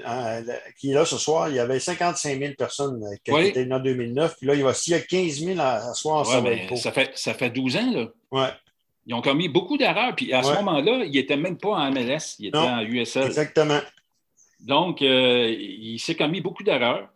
qui 0.80 0.92
est 0.92 0.94
là 0.96 1.06
ce 1.06 1.18
soir, 1.18 1.50
il 1.50 1.56
y 1.56 1.60
avait 1.60 1.80
55 1.80 2.40
000 2.40 2.54
personnes 2.58 3.04
euh, 3.04 3.16
qui 3.24 3.48
étaient 3.48 3.66
là 3.66 3.78
en 3.78 3.80
2009. 3.80 4.38
Puis 4.38 4.48
là, 4.48 4.56
il, 4.56 4.64
va, 4.64 4.74
y 4.88 4.94
a 4.96 5.00
15 5.00 5.40
000 5.40 5.60
à, 5.60 5.94
soir, 5.94 6.26
ça, 6.26 6.42
ça, 6.76 6.92
fait, 6.92 7.12
ça 7.14 7.34
fait 7.36 7.52
12 7.52 7.78
ans, 7.78 7.92
là. 7.92 8.08
Ouais. 8.32 8.50
Ils 9.06 9.14
ont 9.14 9.22
commis 9.22 9.50
beaucoup 9.50 9.78
d'erreurs. 9.78 10.16
Puis 10.16 10.34
à 10.34 10.44
ce 10.44 10.54
moment-là, 10.54 11.04
ils 11.06 11.12
n'étaient 11.12 11.38
même 11.38 11.58
pas 11.58 11.70
en 11.70 11.92
MLS, 11.92 12.36
ils 12.40 12.48
étaient 12.48 12.58
en 12.58 12.82
USL. 12.82 13.26
Exactement. 13.26 13.80
Donc, 14.60 15.02
euh, 15.02 15.56
il 15.58 16.00
s'est 16.00 16.16
commis 16.16 16.42
beaucoup 16.42 16.64
d'erreurs. 16.64 17.10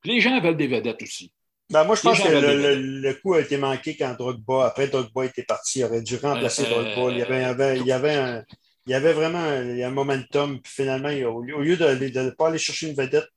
Puis 0.00 0.12
les 0.12 0.20
gens 0.20 0.38
veulent 0.40 0.56
des 0.56 0.66
vedettes 0.66 1.02
aussi. 1.02 1.32
Ben, 1.70 1.84
moi, 1.84 1.96
je 1.96 2.02
pense 2.02 2.20
que 2.20 2.28
le, 2.28 3.12
coup 3.14 3.34
a 3.34 3.40
été 3.40 3.56
manqué 3.56 3.96
quand 3.96 4.14
Drogba, 4.14 4.66
après 4.66 4.88
Drogba 4.88 5.24
était 5.24 5.44
parti, 5.44 5.78
il 5.78 5.84
aurait 5.84 6.02
dû 6.02 6.16
remplacer 6.16 6.64
euh, 6.66 6.94
Drogba. 6.94 7.10
Il 7.12 7.18
y 7.18 7.22
avait, 7.22 7.78
il 7.78 7.86
y 7.86 7.92
avait, 7.92 8.14
un, 8.14 8.44
il 8.86 8.92
y 8.92 8.94
avait 8.94 9.12
vraiment 9.14 9.38
un, 9.38 9.80
un 9.80 9.90
momentum. 9.90 10.60
Puis 10.60 10.72
finalement, 10.72 11.08
au, 11.08 11.42
lieu 11.42 11.76
de 11.76 12.20
ne 12.20 12.30
pas 12.30 12.48
aller 12.48 12.58
chercher 12.58 12.88
une 12.88 12.94
vedette, 12.94 13.28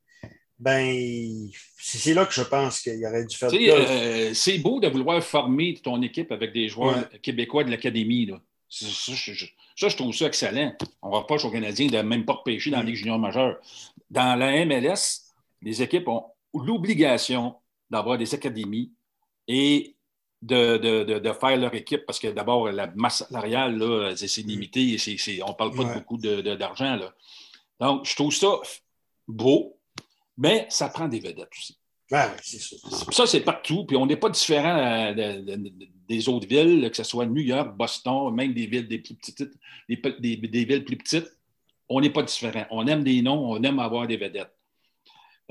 ben, 0.60 1.50
c'est 1.78 2.14
là 2.14 2.26
que 2.26 2.34
je 2.34 2.42
pense 2.42 2.82
qu'il 2.82 3.06
aurait 3.06 3.26
dû 3.26 3.38
faire 3.38 3.50
euh, 3.54 4.34
C'est 4.34 4.58
beau 4.58 4.80
de 4.80 4.88
vouloir 4.88 5.24
former 5.24 5.76
ton 5.82 6.02
équipe 6.02 6.32
avec 6.32 6.52
des 6.52 6.68
joueurs 6.68 7.08
québécois 7.22 7.64
de 7.64 7.70
l'Académie. 7.70 8.32
Ça, 8.68 9.14
je, 9.16 9.96
trouve 9.96 10.14
ça 10.14 10.26
excellent. 10.26 10.76
On 11.02 11.12
reproche 11.12 11.46
aux 11.46 11.52
Canadiens 11.52 11.88
de 11.88 12.00
même 12.00 12.26
pas 12.26 12.34
repêcher 12.34 12.72
dans 12.72 12.78
la 12.78 12.84
mm. 12.84 12.88
Ligue 12.88 12.96
junior 12.96 13.20
majeure. 13.20 13.58
Dans 14.10 14.36
la 14.36 14.66
MLS, 14.66 15.22
les 15.62 15.82
équipes 15.82 16.08
ont 16.08 16.26
l'obligation 16.54 17.56
d'avoir 17.90 18.18
des 18.18 18.34
académies 18.34 18.92
et 19.48 19.96
de, 20.42 20.78
de, 20.78 21.20
de, 21.20 21.34
faire 21.34 21.58
leur 21.58 21.74
équipe 21.74 22.06
parce 22.06 22.20
que 22.20 22.28
d'abord, 22.28 22.72
la 22.72 22.88
masse 22.96 23.24
salariale, 23.28 24.14
c'est 24.16 24.42
limité 24.44 24.96
et 24.96 25.44
on 25.44 25.50
ne 25.50 25.54
parle 25.54 25.76
pas 25.76 25.84
de 25.84 25.94
beaucoup 25.94 26.18
d'argent. 26.18 27.00
Donc, 27.80 28.06
je 28.06 28.16
trouve 28.16 28.34
ça 28.34 28.60
beau, 29.28 29.78
mais 30.38 30.68
ça 30.70 30.90
prend 30.90 31.08
des 31.08 31.20
vedettes 31.20 31.50
aussi. 31.58 31.78
Ben 32.10 32.32
ça. 32.42 32.76
Ça, 33.12 33.28
c'est 33.28 33.42
partout. 33.42 33.86
Puis 33.86 33.98
on 33.98 34.06
n'est 34.06 34.16
pas 34.16 34.30
différent 34.30 34.78
euh, 34.78 35.36
des 36.08 36.30
autres 36.30 36.48
villes, 36.48 36.90
que 36.90 36.96
ce 36.96 37.04
soit 37.04 37.26
New 37.26 37.42
York, 37.42 37.76
Boston, 37.76 38.34
même 38.34 38.54
des 38.54 38.66
villes 38.66 38.88
des 38.88 39.00
plus 39.00 39.16
petites, 39.16 39.44
des, 39.90 40.38
des, 40.38 40.66
villes 40.66 40.86
plus 40.86 40.98
petites. 40.98 41.30
On 41.90 42.00
n'est 42.00 42.10
pas 42.10 42.24
différent. 42.24 42.66
On 42.72 42.88
aime 42.88 43.04
des 43.04 43.22
noms, 43.22 43.52
on 43.52 43.62
aime 43.62 43.80
avoir 43.80 44.08
des 44.08 44.16
vedettes. 44.16 44.54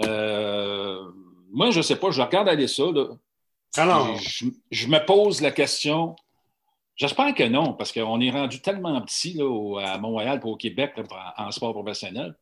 Euh, 0.02 1.10
moi, 1.56 1.70
je 1.70 1.78
ne 1.78 1.82
sais 1.82 1.96
pas, 1.96 2.10
je 2.10 2.20
regarde 2.20 2.50
aller 2.50 2.68
ça. 2.68 2.84
Alors, 3.78 4.14
je, 4.18 4.86
me 4.88 5.06
pose 5.06 5.40
la 5.40 5.50
question. 5.50 6.14
J'espère 6.96 7.34
que 7.34 7.44
non, 7.44 7.72
parce 7.72 7.92
qu'on 7.92 8.20
est 8.20 8.30
rendu 8.30 8.60
tellement 8.60 9.00
petit 9.00 9.32
là, 9.32 9.80
à 9.82 9.96
Montréal 9.96 10.38
pour 10.38 10.50
au 10.50 10.56
Québec 10.56 10.92
en, 11.38 11.50
sport 11.50 11.72
professionnel. 11.72 12.34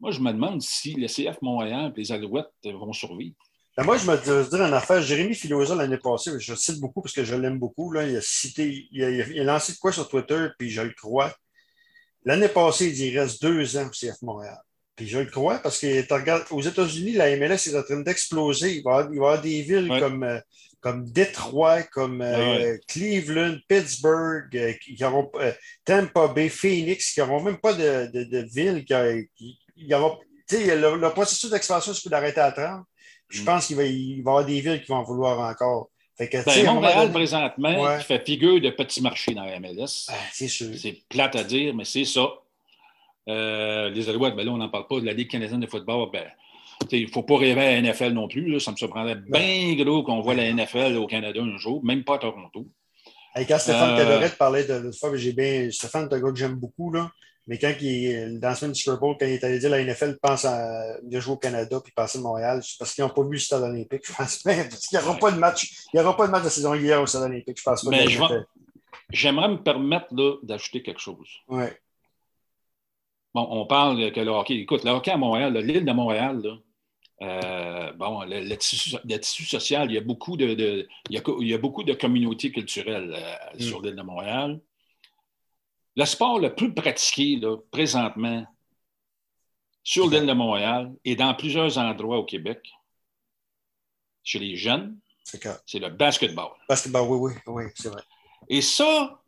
Moi, 0.00 0.12
je 0.12 0.20
me 0.20 0.32
demande 0.32 0.62
si 0.62 0.94
le 0.94 1.08
CF 1.08 1.42
Montréal 1.42 1.92
et 1.94 2.00
les 2.00 2.10
Alouettes 2.10 2.48
vont 2.64 2.94
survivre. 2.94 3.36
Ben, 3.76 3.84
moi, 3.84 3.98
je 3.98 4.10
me 4.10 4.16
dis 4.16 4.48
dire 4.48 4.62
une 4.62 4.72
affaire. 4.72 5.02
Jérémy 5.02 5.34
Filosa, 5.34 5.74
l'année 5.74 5.98
passée, 5.98 6.30
je 6.38 6.52
le 6.52 6.56
cite 6.56 6.80
beaucoup 6.80 7.02
parce 7.02 7.14
que 7.14 7.22
je 7.22 7.34
l'aime 7.34 7.58
beaucoup. 7.58 7.92
Là, 7.92 8.08
il, 8.08 8.16
a 8.16 8.22
cité, 8.22 8.88
il, 8.92 9.04
a, 9.04 9.44
lancé 9.44 9.74
de 9.74 9.78
quoi 9.78 9.92
sur 9.92 10.08
Twitter, 10.08 10.48
puis 10.58 10.70
je 10.70 10.80
le 10.80 10.94
crois. 10.94 11.34
L'année 12.24 12.48
passée, 12.48 12.88
il 12.88 12.94
dit 12.94 13.08
il 13.08 13.18
reste 13.18 13.42
deux 13.42 13.76
ans 13.76 13.86
au 13.86 13.90
CF 13.90 14.22
Montréal. 14.22 14.58
Puis 14.96 15.06
je 15.06 15.18
le 15.18 15.26
crois 15.26 15.58
parce 15.58 15.78
que 15.78 16.54
aux 16.54 16.62
États-Unis, 16.62 17.12
la 17.12 17.36
MLS 17.36 17.68
est 17.68 17.76
en 17.76 17.82
train 17.82 18.00
d'exploser. 18.00 18.76
Il, 18.76 18.82
va 18.82 19.06
y 19.12 19.16
avoir 19.16 19.40
des 19.42 19.60
villes 19.60 19.88
comme, 20.00 20.22
euh, 20.22 20.40
comme 20.80 21.04
Détroit, 21.04 21.82
comme 21.82 22.22
euh, 22.22 22.78
Cleveland, 22.88 23.58
Pittsburgh, 23.68 24.48
euh, 24.56 24.72
qui 24.82 25.04
auront, 25.04 25.30
Tampa 25.84 26.28
Bay, 26.28 26.48
Phoenix, 26.48 27.12
qui 27.12 27.20
n'auront 27.20 27.42
même 27.42 27.58
pas 27.58 27.74
de, 27.74 28.10
de, 28.10 28.24
de 28.24 28.46
ville. 28.50 28.86
Qui, 28.86 29.58
y 29.76 29.94
aura, 29.94 30.18
le, 30.50 30.96
le 30.96 31.10
processus 31.10 31.50
d'expansion, 31.50 31.92
se 31.92 32.02
peut 32.02 32.10
d'arrêter 32.10 32.40
à 32.40 32.50
30. 32.50 32.82
Je 33.28 33.42
mm. 33.42 33.44
pense 33.44 33.66
qu'il 33.66 33.76
va, 33.76 33.84
il 33.84 34.22
va 34.22 34.30
y 34.30 34.34
avoir 34.34 34.44
des 34.46 34.60
villes 34.60 34.80
qui 34.80 34.88
vont 34.88 35.02
vouloir 35.02 35.38
encore. 35.40 35.90
Fait 36.16 36.30
que, 36.30 36.42
ben, 36.42 36.74
Montréal, 36.74 37.12
présentement, 37.12 37.98
qui 37.98 38.04
fait 38.04 38.24
figure 38.24 38.62
de 38.62 38.70
petit 38.70 39.02
marché 39.02 39.34
dans 39.34 39.44
la 39.44 39.60
MLS. 39.60 40.06
Ben, 40.08 40.14
c'est 40.32 40.48
sûr. 40.48 40.68
C'est 40.74 41.02
plate 41.10 41.36
à 41.36 41.44
dire, 41.44 41.74
mais 41.74 41.84
c'est 41.84 42.06
ça. 42.06 42.26
Euh, 43.28 43.90
les 43.90 44.08
Alouettes, 44.08 44.36
ben 44.36 44.44
là, 44.44 44.52
on 44.52 44.56
n'en 44.56 44.68
parle 44.68 44.86
pas. 44.86 45.00
De 45.00 45.06
la 45.06 45.12
Ligue 45.12 45.30
canadienne 45.30 45.60
de 45.60 45.66
football, 45.66 46.10
ben, 46.12 46.26
il 46.92 47.06
ne 47.06 47.10
faut 47.10 47.22
pas 47.22 47.38
rêver 47.38 47.60
à 47.60 47.80
la 47.80 47.82
NFL 47.82 48.12
non 48.12 48.28
plus. 48.28 48.60
Ça 48.60 48.70
me 48.70 48.76
surprendrait 48.76 49.16
bien 49.16 49.74
gros 49.74 50.02
qu'on 50.02 50.20
voit 50.20 50.34
la 50.34 50.52
NFL 50.52 50.96
au 50.96 51.06
Canada 51.06 51.40
un 51.40 51.58
jour, 51.58 51.84
même 51.84 52.04
pas 52.04 52.16
à 52.16 52.18
Toronto. 52.18 52.66
quand 53.34 53.58
Stéphane 53.58 53.98
euh... 53.98 54.28
parlait 54.38 54.64
de 54.64 54.74
l'autre 54.74 54.98
fois, 54.98 55.16
j'ai 55.16 55.32
bien. 55.32 55.70
Stéphane, 55.70 56.08
c'est 56.08 56.16
un 56.16 56.20
gars 56.20 56.30
que 56.30 56.38
j'aime 56.38 56.54
beaucoup. 56.54 56.92
Là. 56.92 57.10
Mais 57.48 57.58
quand 57.58 57.72
il, 57.80 58.40
dans 58.40 58.48
la 58.48 58.54
semaine 58.56 58.72
du 58.72 58.80
Super 58.80 58.98
Bowl, 58.98 59.16
quand 59.18 59.26
il 59.26 59.34
est 59.34 59.44
allé 59.44 59.60
dire 59.60 59.70
la 59.70 59.82
NFL 59.82 60.18
pense 60.20 60.44
à 60.44 61.00
de 61.00 61.20
jouer 61.20 61.34
au 61.34 61.36
Canada 61.36 61.80
puis 61.82 61.92
passer 61.92 62.18
à 62.18 62.20
Montréal, 62.20 62.60
c'est 62.62 62.76
parce 62.76 62.92
qu'ils 62.92 63.04
n'ont 63.04 63.10
pas 63.10 63.22
vu 63.22 63.32
le 63.32 63.38
stade 63.38 63.62
olympique, 63.62 64.02
je 64.04 64.12
pense. 64.12 64.38
Parce 64.44 64.86
qu'il 64.86 64.98
n'y 64.98 65.04
aura 65.04 65.16
pas 65.16 65.30
de 65.30 65.38
match. 65.38 65.70
Il 65.92 66.00
n'y 66.00 66.04
aura 66.04 66.16
pas 66.16 66.26
de 66.26 66.32
match 66.32 66.42
de 66.42 66.48
saison 66.48 66.74
hier 66.74 67.00
au 67.00 67.06
stade 67.06 67.22
olympique, 67.22 67.56
je 67.56 67.62
pense 67.62 67.84
pas. 67.84 67.90
Mais 67.90 68.06
j'aimerais 69.10 69.48
me 69.48 69.62
permettre 69.62 70.12
d'ajouter 70.42 70.82
quelque 70.82 71.00
chose. 71.00 71.28
Oui. 71.48 71.66
Bon, 73.36 73.46
on 73.50 73.66
parle 73.66 74.12
que 74.12 74.20
le 74.20 74.30
hockey, 74.30 74.54
écoute, 74.54 74.82
le 74.82 74.92
hockey 74.92 75.10
à 75.10 75.18
Montréal, 75.18 75.54
l'île 75.58 75.84
de 75.84 75.92
Montréal, 75.92 76.40
là, 76.42 76.56
euh, 77.20 77.92
bon, 77.92 78.22
le, 78.22 78.54
tissu, 78.56 79.44
social, 79.44 79.90
il 79.90 79.94
y 79.94 79.98
a 79.98 80.00
beaucoup 80.00 80.38
de, 80.38 80.88
il, 81.10 81.46
y 81.46 81.52
a, 81.52 81.58
beaucoup 81.58 81.84
de 81.84 81.92
communautés 81.92 82.50
culturelles 82.50 83.14
euh, 83.14 83.56
mm. 83.58 83.60
sur 83.60 83.82
l'île 83.82 83.94
de 83.94 84.00
Montréal. 84.00 84.58
Le 85.96 86.06
sport 86.06 86.38
le 86.38 86.54
plus 86.54 86.72
pratiqué 86.72 87.36
là, 87.36 87.58
présentement 87.70 88.46
sur 89.82 90.08
l'île 90.08 90.24
de 90.24 90.32
Montréal 90.32 90.94
et 91.04 91.14
dans 91.14 91.34
plusieurs 91.34 91.76
endroits 91.76 92.16
au 92.16 92.24
Québec, 92.24 92.66
chez 94.24 94.38
les 94.38 94.56
jeunes, 94.56 94.98
c'est 95.24 95.78
le 95.78 95.90
basketball. 95.90 96.52
Basketball, 96.66 97.06
oui, 97.06 97.32
oui, 97.34 97.40
oui, 97.48 97.64
c'est 97.74 97.90
vrai. 97.90 98.02
Et 98.48 98.62
ça, 98.62 99.22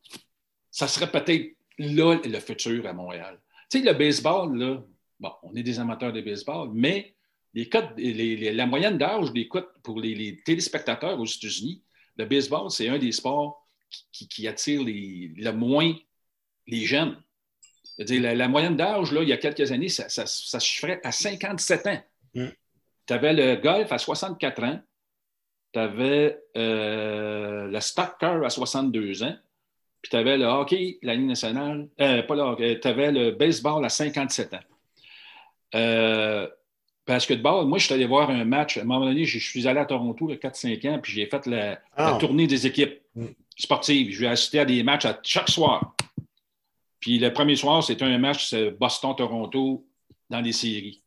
ça 0.71 0.88
serait 0.88 1.11
peut-être 1.11 1.55
là 1.77 2.18
le 2.25 2.40
futur 2.40 2.87
à 2.87 2.94
Montréal. 2.94 3.38
Tu 3.70 3.78
sais, 3.78 3.85
le 3.85 3.92
baseball, 3.92 4.57
là, 4.57 4.83
bon, 5.20 5.33
on 5.42 5.54
est 5.54 5.62
des 5.62 5.78
amateurs 5.78 6.12
de 6.12 6.20
baseball, 6.20 6.70
mais 6.72 7.14
les 7.54 7.68
codes, 7.68 7.98
la 7.98 8.66
moyenne 8.66 8.98
d'âge 8.98 9.33
des 9.33 9.48
codes 9.48 9.68
pour 9.83 10.00
les, 10.00 10.40
téléspectateurs 10.44 11.18
aux 11.18 11.26
États-Unis, 11.26 11.83
le 12.16 12.24
baseball, 12.24 12.70
c'est 12.70 12.88
un 12.88 12.98
des 12.98 13.12
sports 13.12 13.66
qui, 14.12 14.46
attire 14.46 14.83
le 14.85 15.50
moins 15.52 15.94
les 16.66 16.85
jeunes. 16.85 17.16
la, 17.98 18.48
moyenne 18.48 18.76
d'âge, 18.76 19.09
il 19.12 19.28
y 19.28 19.33
a 19.33 19.38
quelques 19.38 19.72
années, 19.72 19.88
ça, 19.88 20.09
se 20.09 20.59
chiffrait 20.59 21.00
à 21.04 21.12
57 21.12 21.87
ans. 21.87 22.02
Mm. 22.35 22.48
Tu 23.07 23.12
avais 23.12 23.33
le 23.33 23.57
golf 23.57 23.90
à 23.90 23.98
64 23.98 24.62
ans, 24.64 24.81
tu 25.72 25.78
avais 25.78 26.38
euh, 26.57 27.66
le 27.68 27.81
stock 27.81 28.16
car 28.20 28.42
à 28.44 28.50
62 28.50 29.22
ans, 29.22 29.37
puis 30.03 30.11
tu 30.11 30.17
avais 30.17 30.37
le 30.37 30.45
hockey, 30.45 30.99
la 31.03 31.15
Ligue 31.15 31.27
nationale, 31.27 31.89
euh, 32.01 32.23
pas 32.23 32.35
le 32.35 32.43
hockey, 32.43 32.79
tu 32.81 32.89
avais 32.89 33.11
le 33.11 33.33
baseball 33.33 33.85
à 33.85 33.89
57 33.89 34.55
ans. 34.55 34.61
Euh, 35.75 36.47
basketball, 37.07 37.67
moi, 37.67 37.79
je 37.79 37.87
suis 37.87 37.95
allé 37.95 38.07
voir 38.07 38.31
un 38.31 38.45
match. 38.45 38.79
À 38.79 38.83
un 38.83 38.85
moment 38.85 39.07
donné, 39.07 39.25
je 39.25 39.39
suis 39.39 39.67
allé 39.67 39.81
à 39.81 39.87
Toronto 39.87 40.29
il 40.29 40.33
y 40.33 40.35
a 40.35 40.51
4-5 40.51 40.89
ans, 40.89 40.99
puis 41.01 41.13
j'ai 41.13 41.27
fait 41.27 41.47
la, 41.47 41.81
ah. 41.97 42.17
tournée 42.21 42.47
des 42.47 42.67
équipes 42.67 43.01
mm. 43.17 43.27
sportives. 43.57 44.13
Je 44.13 44.21
vais 44.21 44.29
assister 44.29 44.61
à 44.61 44.65
des 44.65 44.83
matchs 44.83 45.07
à 45.07 45.19
chaque 45.23 45.49
soir. 45.49 45.95
Puis 47.01 47.19
le 47.19 47.33
premier 47.33 47.57
soir, 47.57 47.83
c'était 47.83 48.05
un 48.05 48.19
match 48.19 48.55
Boston-Toronto 48.55 49.85
dans 50.31 50.41
les 50.41 50.53
séries. 50.53 51.03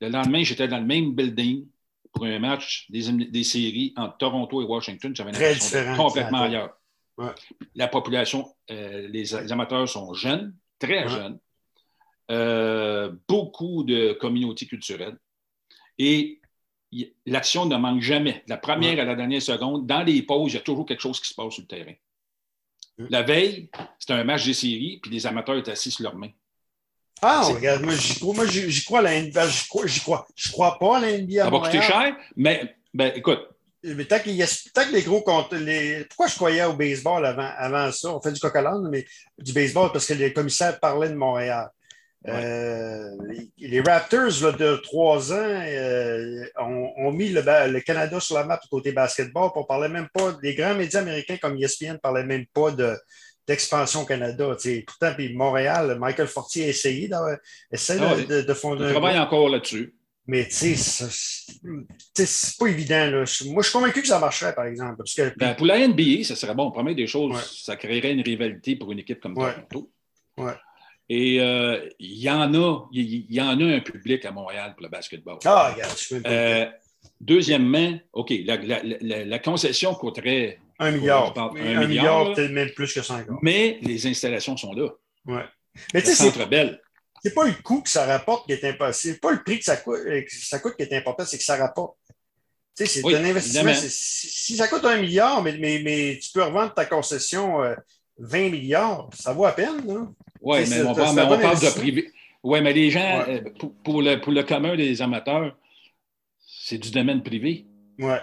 Le 0.00 0.08
lendemain, 0.08 0.42
j'étais 0.42 0.68
dans 0.68 0.78
le 0.78 0.86
même 0.86 1.12
building 1.12 1.66
pour 2.12 2.24
un 2.24 2.38
match 2.38 2.86
des, 2.90 3.10
des 3.10 3.44
séries 3.44 3.92
entre 3.96 4.16
Toronto 4.18 4.62
et 4.62 4.64
Washington. 4.64 5.14
J'avais 5.14 5.32
l'impression 5.32 5.96
complètement 5.96 6.42
ailleurs. 6.42 6.74
La 7.74 7.88
population, 7.88 8.52
euh, 8.70 9.08
les, 9.08 9.34
amateurs 9.52 9.88
sont 9.88 10.14
jeunes, 10.14 10.54
très 10.78 11.08
jeunes. 11.08 11.38
Euh, 12.30 13.12
beaucoup 13.28 13.84
de 13.84 14.12
communautés 14.14 14.66
culturelles. 14.66 15.18
Et 15.98 16.40
l'action 17.26 17.66
ne 17.66 17.76
manque 17.76 18.00
jamais. 18.00 18.42
De 18.46 18.50
la 18.50 18.56
première 18.56 18.98
à 18.98 19.04
la 19.04 19.14
dernière 19.14 19.42
seconde, 19.42 19.86
dans 19.86 20.02
les 20.02 20.22
pauses, 20.22 20.52
il 20.52 20.56
y 20.56 20.58
a 20.58 20.62
toujours 20.62 20.86
quelque 20.86 21.00
chose 21.00 21.20
qui 21.20 21.28
se 21.28 21.34
passe 21.34 21.54
sur 21.54 21.62
le 21.62 21.68
terrain. 21.68 21.94
La 22.96 23.22
veille, 23.22 23.70
c'était 23.98 24.12
un 24.12 24.24
match 24.24 24.44
des 24.44 24.54
séries, 24.54 25.00
puis 25.02 25.10
les 25.10 25.26
amateurs 25.26 25.56
étaient 25.56 25.72
assis 25.72 25.90
sur 25.90 26.04
leurs 26.04 26.16
mains. 26.16 26.30
Ah, 27.22 27.42
regarde, 27.42 27.82
moi, 27.82 27.94
j'y 27.94 28.18
crois, 28.18 28.34
moi, 28.34 28.46
j'y 28.46 28.84
crois 28.84 28.98
à 29.00 29.02
la 29.02 29.22
NBA. 29.22 29.48
J'y 29.48 29.68
crois, 29.68 29.86
crois, 29.86 30.26
je 30.34 30.52
crois 30.52 30.78
pas 30.78 30.98
à 30.98 31.00
la 31.00 31.18
NBA. 31.18 31.44
Ça 31.44 31.50
va 31.50 31.58
coûter 31.58 31.82
cher, 31.82 32.16
mais 32.36 32.76
ben, 32.92 33.12
écoute, 33.16 33.48
mais 33.84 34.04
tant, 34.04 34.18
qu'il 34.18 34.34
y 34.34 34.42
a, 34.42 34.46
tant 34.72 34.84
que 34.84 34.92
les 34.92 35.02
gros 35.02 35.22
comptes. 35.22 35.52
Les... 35.52 36.04
Pourquoi 36.04 36.26
je 36.26 36.34
croyais 36.34 36.64
au 36.64 36.74
baseball 36.74 37.24
avant, 37.26 37.50
avant 37.56 37.92
ça? 37.92 38.14
On 38.14 38.20
fait 38.20 38.32
du 38.32 38.40
coq 38.40 38.54
mais 38.90 39.04
du 39.38 39.52
baseball 39.52 39.92
parce 39.92 40.06
que 40.06 40.14
les 40.14 40.32
commissaires 40.32 40.78
parlaient 40.80 41.10
de 41.10 41.14
Montréal. 41.14 41.68
Euh, 42.26 43.10
les, 43.58 43.80
Raptors 43.82 44.54
de 44.58 44.76
trois 44.76 45.30
ans 45.32 45.36
euh, 45.36 46.46
ont, 46.58 47.12
mis 47.12 47.28
le, 47.28 47.42
le, 47.42 47.80
Canada 47.80 48.18
sur 48.18 48.36
la 48.36 48.44
map 48.44 48.58
du 48.62 48.68
côté 48.68 48.92
basketball. 48.92 49.50
On 49.54 49.64
parlait 49.64 49.90
même 49.90 50.08
pas, 50.12 50.34
les 50.42 50.54
grands 50.54 50.74
médias 50.74 51.00
américains 51.00 51.36
comme 51.36 51.58
ESPN 51.58 51.92
ne 51.92 51.96
parlaient 51.98 52.24
même 52.24 52.46
pas 52.46 52.70
de, 52.70 52.96
d'expansion 53.46 54.02
au 54.02 54.06
Canada. 54.06 54.56
Pourtant, 54.86 55.12
puis 55.14 55.34
Montréal, 55.34 55.98
Michael 55.98 56.28
Fortier 56.28 56.64
a 56.64 56.68
essayé, 56.68 57.08
de, 57.08 57.14
ah 57.14 57.36
de, 57.70 58.40
de, 58.40 58.54
fonder. 58.54 58.86
On 58.86 58.90
travaille 58.90 59.18
encore 59.18 59.50
là-dessus. 59.50 59.94
Mais 60.26 60.46
tu 60.46 60.74
sais, 60.74 61.06
c'est 62.14 62.58
pas 62.58 62.66
évident. 62.66 63.10
Là. 63.10 63.24
Moi, 63.46 63.62
je 63.62 63.68
suis 63.68 63.72
convaincu 63.72 64.00
que 64.00 64.08
ça 64.08 64.18
marcherait, 64.18 64.54
par 64.54 64.64
exemple. 64.64 64.96
Parce 64.96 65.14
que, 65.14 65.34
ben, 65.36 65.54
pour 65.54 65.66
la 65.66 65.86
NBA, 65.86 66.24
ça 66.24 66.34
serait 66.34 66.54
bon. 66.54 66.70
Promet 66.70 66.94
des 66.94 67.06
choses, 67.06 67.62
ça 67.62 67.76
créerait 67.76 68.12
une 68.12 68.22
rivalité 68.22 68.76
pour 68.76 68.90
une 68.90 69.00
équipe 69.00 69.20
comme 69.20 69.34
Toronto. 69.34 69.90
Ouais. 70.38 70.52
Et 71.10 71.40
euh, 71.40 71.86
il 71.98 72.18
y 72.18 72.30
en 72.30 72.54
a, 72.54 72.88
il 72.92 73.26
y, 73.30 73.40
en 73.40 73.60
a 73.60 73.64
un 73.64 73.80
public 73.80 74.24
à 74.24 74.30
Montréal 74.30 74.72
pour 74.74 74.82
le 74.84 74.88
basketball. 74.88 75.36
Ah, 75.44 75.72
regarde, 75.74 75.98
je 75.98 76.16
euh, 76.26 76.66
Deuxièmement, 77.20 77.98
OK, 78.14 78.32
la, 78.46 78.56
la, 78.56 79.24
la, 79.24 79.38
concession 79.38 79.94
coûterait. 79.94 80.58
Un 80.78 80.92
milliard. 80.92 81.34
un, 81.36 81.86
milliard, 81.86 82.32
peut-être 82.32 82.50
même 82.50 82.70
plus 82.70 82.92
que 82.94 83.02
50. 83.02 83.40
Mais 83.42 83.78
les 83.82 84.06
installations 84.06 84.56
sont 84.56 84.72
là. 84.72 84.88
Ouais. 85.26 85.44
Mais 85.92 86.00
tu 86.00 86.14
sais, 86.14 86.30
c'est 86.30 86.48
belle 86.48 86.80
c'est 87.24 87.32
pas 87.32 87.46
le 87.46 87.54
coût 87.54 87.80
que 87.80 87.88
ça 87.88 88.04
rapporte 88.04 88.46
qui 88.46 88.52
est 88.52 88.64
impossible. 88.64 89.18
pas 89.18 89.32
le 89.32 89.42
prix 89.42 89.58
que 89.58 89.64
ça 89.64 89.78
coûte, 89.78 90.00
euh, 90.06 90.20
que 90.20 90.30
ça 90.30 90.58
coûte 90.58 90.76
qui 90.76 90.82
est 90.82 90.92
important, 90.92 91.24
c'est 91.24 91.38
que 91.38 91.44
ça 91.44 91.56
rapporte. 91.56 91.96
Tu 92.76 92.86
sais, 92.86 93.00
c'est 93.00 93.14
un 93.14 93.24
investissement. 93.24 93.72
Si, 93.74 94.56
ça 94.56 94.68
coûte 94.68 94.84
un 94.84 94.98
milliard, 94.98 95.42
mais, 95.42 95.56
mais, 95.58 95.80
mais, 95.82 96.18
tu 96.20 96.32
peux 96.32 96.42
revendre 96.42 96.74
ta 96.74 96.84
concession 96.84 97.60
20 98.18 98.38
euh, 98.38 98.50
milliards, 98.50 99.08
ça 99.14 99.32
vaut 99.32 99.46
à 99.46 99.52
peine. 99.52 99.80
Oui, 100.42 100.58
mais, 100.68 100.82
on, 100.82 100.94
parle, 100.94 101.16
de 101.16 101.74
privé. 101.74 102.10
Oui, 102.42 102.60
mais 102.60 102.72
les 102.74 102.90
gens, 102.90 103.24
euh, 103.26 103.40
pour, 103.84 104.02
le, 104.02 104.20
pour 104.20 104.32
le 104.32 104.42
commun 104.42 104.76
des 104.76 105.00
amateurs, 105.00 105.56
c'est 106.46 106.78
du 106.78 106.90
domaine 106.90 107.22
privé. 107.22 107.64
Oui. 107.98 108.16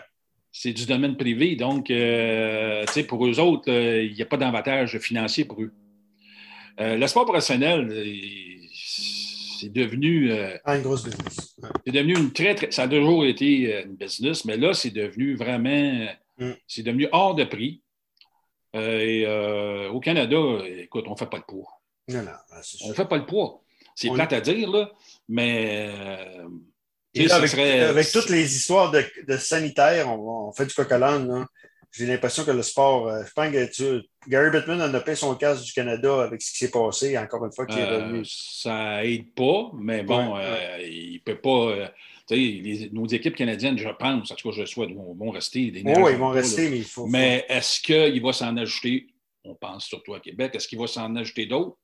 c'est 0.51 0.73
du 0.73 0.85
domaine 0.85 1.15
privé. 1.15 1.55
Donc, 1.55 1.89
euh, 1.89 2.85
pour 3.07 3.25
eux 3.25 3.39
autres, 3.39 3.71
il 3.71 4.13
n'y 4.13 4.21
a 4.21 4.25
pas 4.25 4.37
d'avantage 4.37 4.99
financier 4.99 5.45
pour 5.45 5.63
eux. 5.63 5.71
Le 6.77 7.07
sport 7.07 7.25
professionnel, 7.25 7.89
c'est 9.61 9.69
devenu. 9.69 10.31
Ah, 10.65 10.77
une 10.77 10.83
grosse 10.83 11.03
business. 11.03 11.55
C'est 11.85 11.93
devenu 11.93 12.17
une 12.17 12.33
très, 12.33 12.55
très. 12.55 12.71
Ça 12.71 12.83
a 12.83 12.87
toujours 12.87 13.25
été 13.25 13.81
une 13.83 13.95
business, 13.95 14.45
mais 14.45 14.57
là, 14.57 14.73
c'est 14.73 14.89
devenu 14.89 15.35
vraiment. 15.35 16.07
Mm. 16.37 16.51
C'est 16.67 16.83
devenu 16.83 17.07
hors 17.11 17.35
de 17.35 17.43
prix. 17.43 17.81
et 18.73 19.25
au 19.91 19.99
Canada, 19.99 20.37
écoute, 20.65 21.05
on 21.07 21.11
ne 21.11 21.17
fait 21.17 21.29
pas 21.29 21.37
le 21.37 21.43
poids. 21.47 21.81
Non, 22.07 22.23
non, 22.23 22.31
on 22.83 22.89
ne 22.89 22.93
fait 22.93 23.07
pas 23.07 23.17
le 23.17 23.25
poids. 23.25 23.61
C'est 23.95 24.09
plate 24.09 24.33
à 24.33 24.41
dire, 24.41 24.69
là, 24.69 24.91
mais 25.29 25.89
avec, 27.29 28.11
toutes 28.11 28.29
les 28.29 28.55
histoires 28.55 28.91
de, 28.91 29.03
de 29.27 29.37
sanitaire, 29.37 30.09
on, 30.09 30.51
fait 30.53 30.65
du 30.65 30.73
coq 30.73 30.91
J'ai 31.91 32.05
l'impression 32.05 32.45
que 32.45 32.51
le 32.51 32.61
sport, 32.61 33.07
euh, 33.07 33.23
je 33.25 33.33
pense 33.33 33.51
que 33.51 34.03
Gary 34.27 34.49
Bettman 34.49 34.79
a 34.79 34.99
payé 35.01 35.15
son 35.15 35.35
casque 35.35 35.65
du 35.65 35.73
Canada 35.73 36.23
avec 36.23 36.41
ce 36.41 36.51
qui 36.51 36.57
s'est 36.57 36.71
passé, 36.71 37.17
encore 37.17 37.43
une 37.43 37.51
fois, 37.51 37.65
qui 37.65 37.77
est 37.77 37.83
euh, 37.83 37.97
revenu. 37.97 38.23
Ça 38.23 39.03
aide 39.03 39.33
pas, 39.33 39.71
mais 39.73 40.01
bon, 40.03 40.37
euh, 40.37 40.77
il 40.81 41.15
ne 41.15 41.19
peut 41.19 41.39
pas. 41.39 41.91
Les, 42.29 42.89
nos 42.93 43.05
équipes 43.07 43.35
canadiennes, 43.35 43.77
je 43.77 43.89
pense, 43.89 44.31
en 44.31 44.35
tout 44.35 44.49
cas, 44.49 44.55
je 44.55 44.65
souhaite, 44.65 44.91
vont, 44.93 45.31
rester. 45.31 45.69
Des 45.69 45.83
oui, 45.83 46.11
ils 46.11 46.17
vont 46.17 46.29
rester, 46.29 46.69
mais 46.69 46.77
il 46.77 46.85
faut. 46.85 47.07
Mais 47.07 47.45
est-ce 47.49 47.81
qu'il 47.81 48.21
va 48.21 48.31
s'en 48.31 48.55
ajouter, 48.55 49.07
on 49.43 49.53
pense 49.53 49.85
surtout 49.85 50.13
à 50.13 50.21
Québec, 50.21 50.55
est-ce 50.55 50.69
qu'il 50.69 50.79
va 50.79 50.87
s'en 50.87 51.13
ajouter 51.17 51.45
d'autres? 51.45 51.75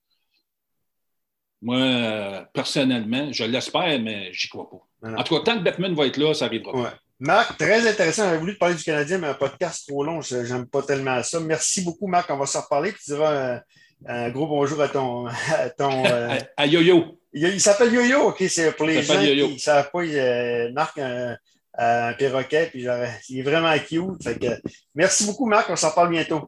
Moi, 1.62 2.48
personnellement, 2.54 3.34
je 3.34 3.44
l'espère, 3.44 4.00
mais 4.00 4.32
j'y 4.32 4.48
crois 4.48 4.70
pas. 4.70 5.12
En 5.18 5.24
tout 5.24 5.36
cas, 5.36 5.42
tant 5.52 5.58
que 5.58 5.64
Beckman 5.64 5.94
va 5.96 6.06
être 6.06 6.18
là, 6.18 6.34
ça 6.34 6.46
arrivera. 6.46 6.74
Ouais. 6.74 6.92
Marc, 7.20 7.58
très 7.58 7.88
intéressant. 7.88 8.26
J'avais 8.26 8.38
voulu 8.38 8.54
te 8.54 8.60
parler 8.60 8.76
du 8.76 8.84
Canadien, 8.84 9.18
mais 9.18 9.28
un 9.28 9.34
podcast 9.34 9.88
trop 9.88 10.04
long, 10.04 10.22
je 10.22 10.38
n'aime 10.38 10.68
pas 10.68 10.84
tellement 10.84 11.22
ça. 11.24 11.40
Merci 11.40 11.82
beaucoup, 11.82 12.08
Marc. 12.08 12.30
On 12.30 12.38
va 12.38 12.46
s'en 12.46 12.62
reparler. 12.62 12.94
Tu 12.94 13.12
diras 13.12 13.62
un, 14.06 14.30
gros 14.30 14.46
bonjour 14.46 14.80
à 14.82 14.88
ton. 14.88 15.26
À, 15.26 15.70
ton, 15.76 16.06
euh, 16.12 16.38
à, 16.56 16.68
Yo-Yo. 16.68 17.20
Il, 17.34 17.60
s'appelle 17.60 17.92
Yo-Yo, 17.92 18.30
OK. 18.30 18.44
C'est 18.48 18.72
pour 18.74 18.86
les 18.86 19.02
gens 19.02 19.20
qui 19.20 19.54
ne 19.54 19.58
savent 19.58 19.90
pas, 19.92 20.04
il, 20.04 20.74
Marc 20.76 21.00
un, 21.00 21.36
un 21.78 22.14
perroquet, 22.14 22.68
puis 22.68 22.82
genre, 22.82 23.06
il 23.30 23.40
est 23.40 23.44
vraiment 23.44 23.74
cute. 23.80 24.24
Fait 24.24 24.38
que, 24.38 24.48
merci 24.94 25.26
beaucoup, 25.26 25.48
Marc. 25.48 25.70
On 25.72 25.76
s'en 25.76 25.92
parle 25.92 26.12
bientôt. 26.12 26.48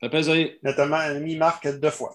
Ça 0.00 0.06
fait 0.06 0.10
plaisir. 0.10 0.48
Notamment, 0.62 0.96
ami 0.96 1.36
Marc 1.36 1.68
deux 1.78 1.90
fois. 1.90 2.04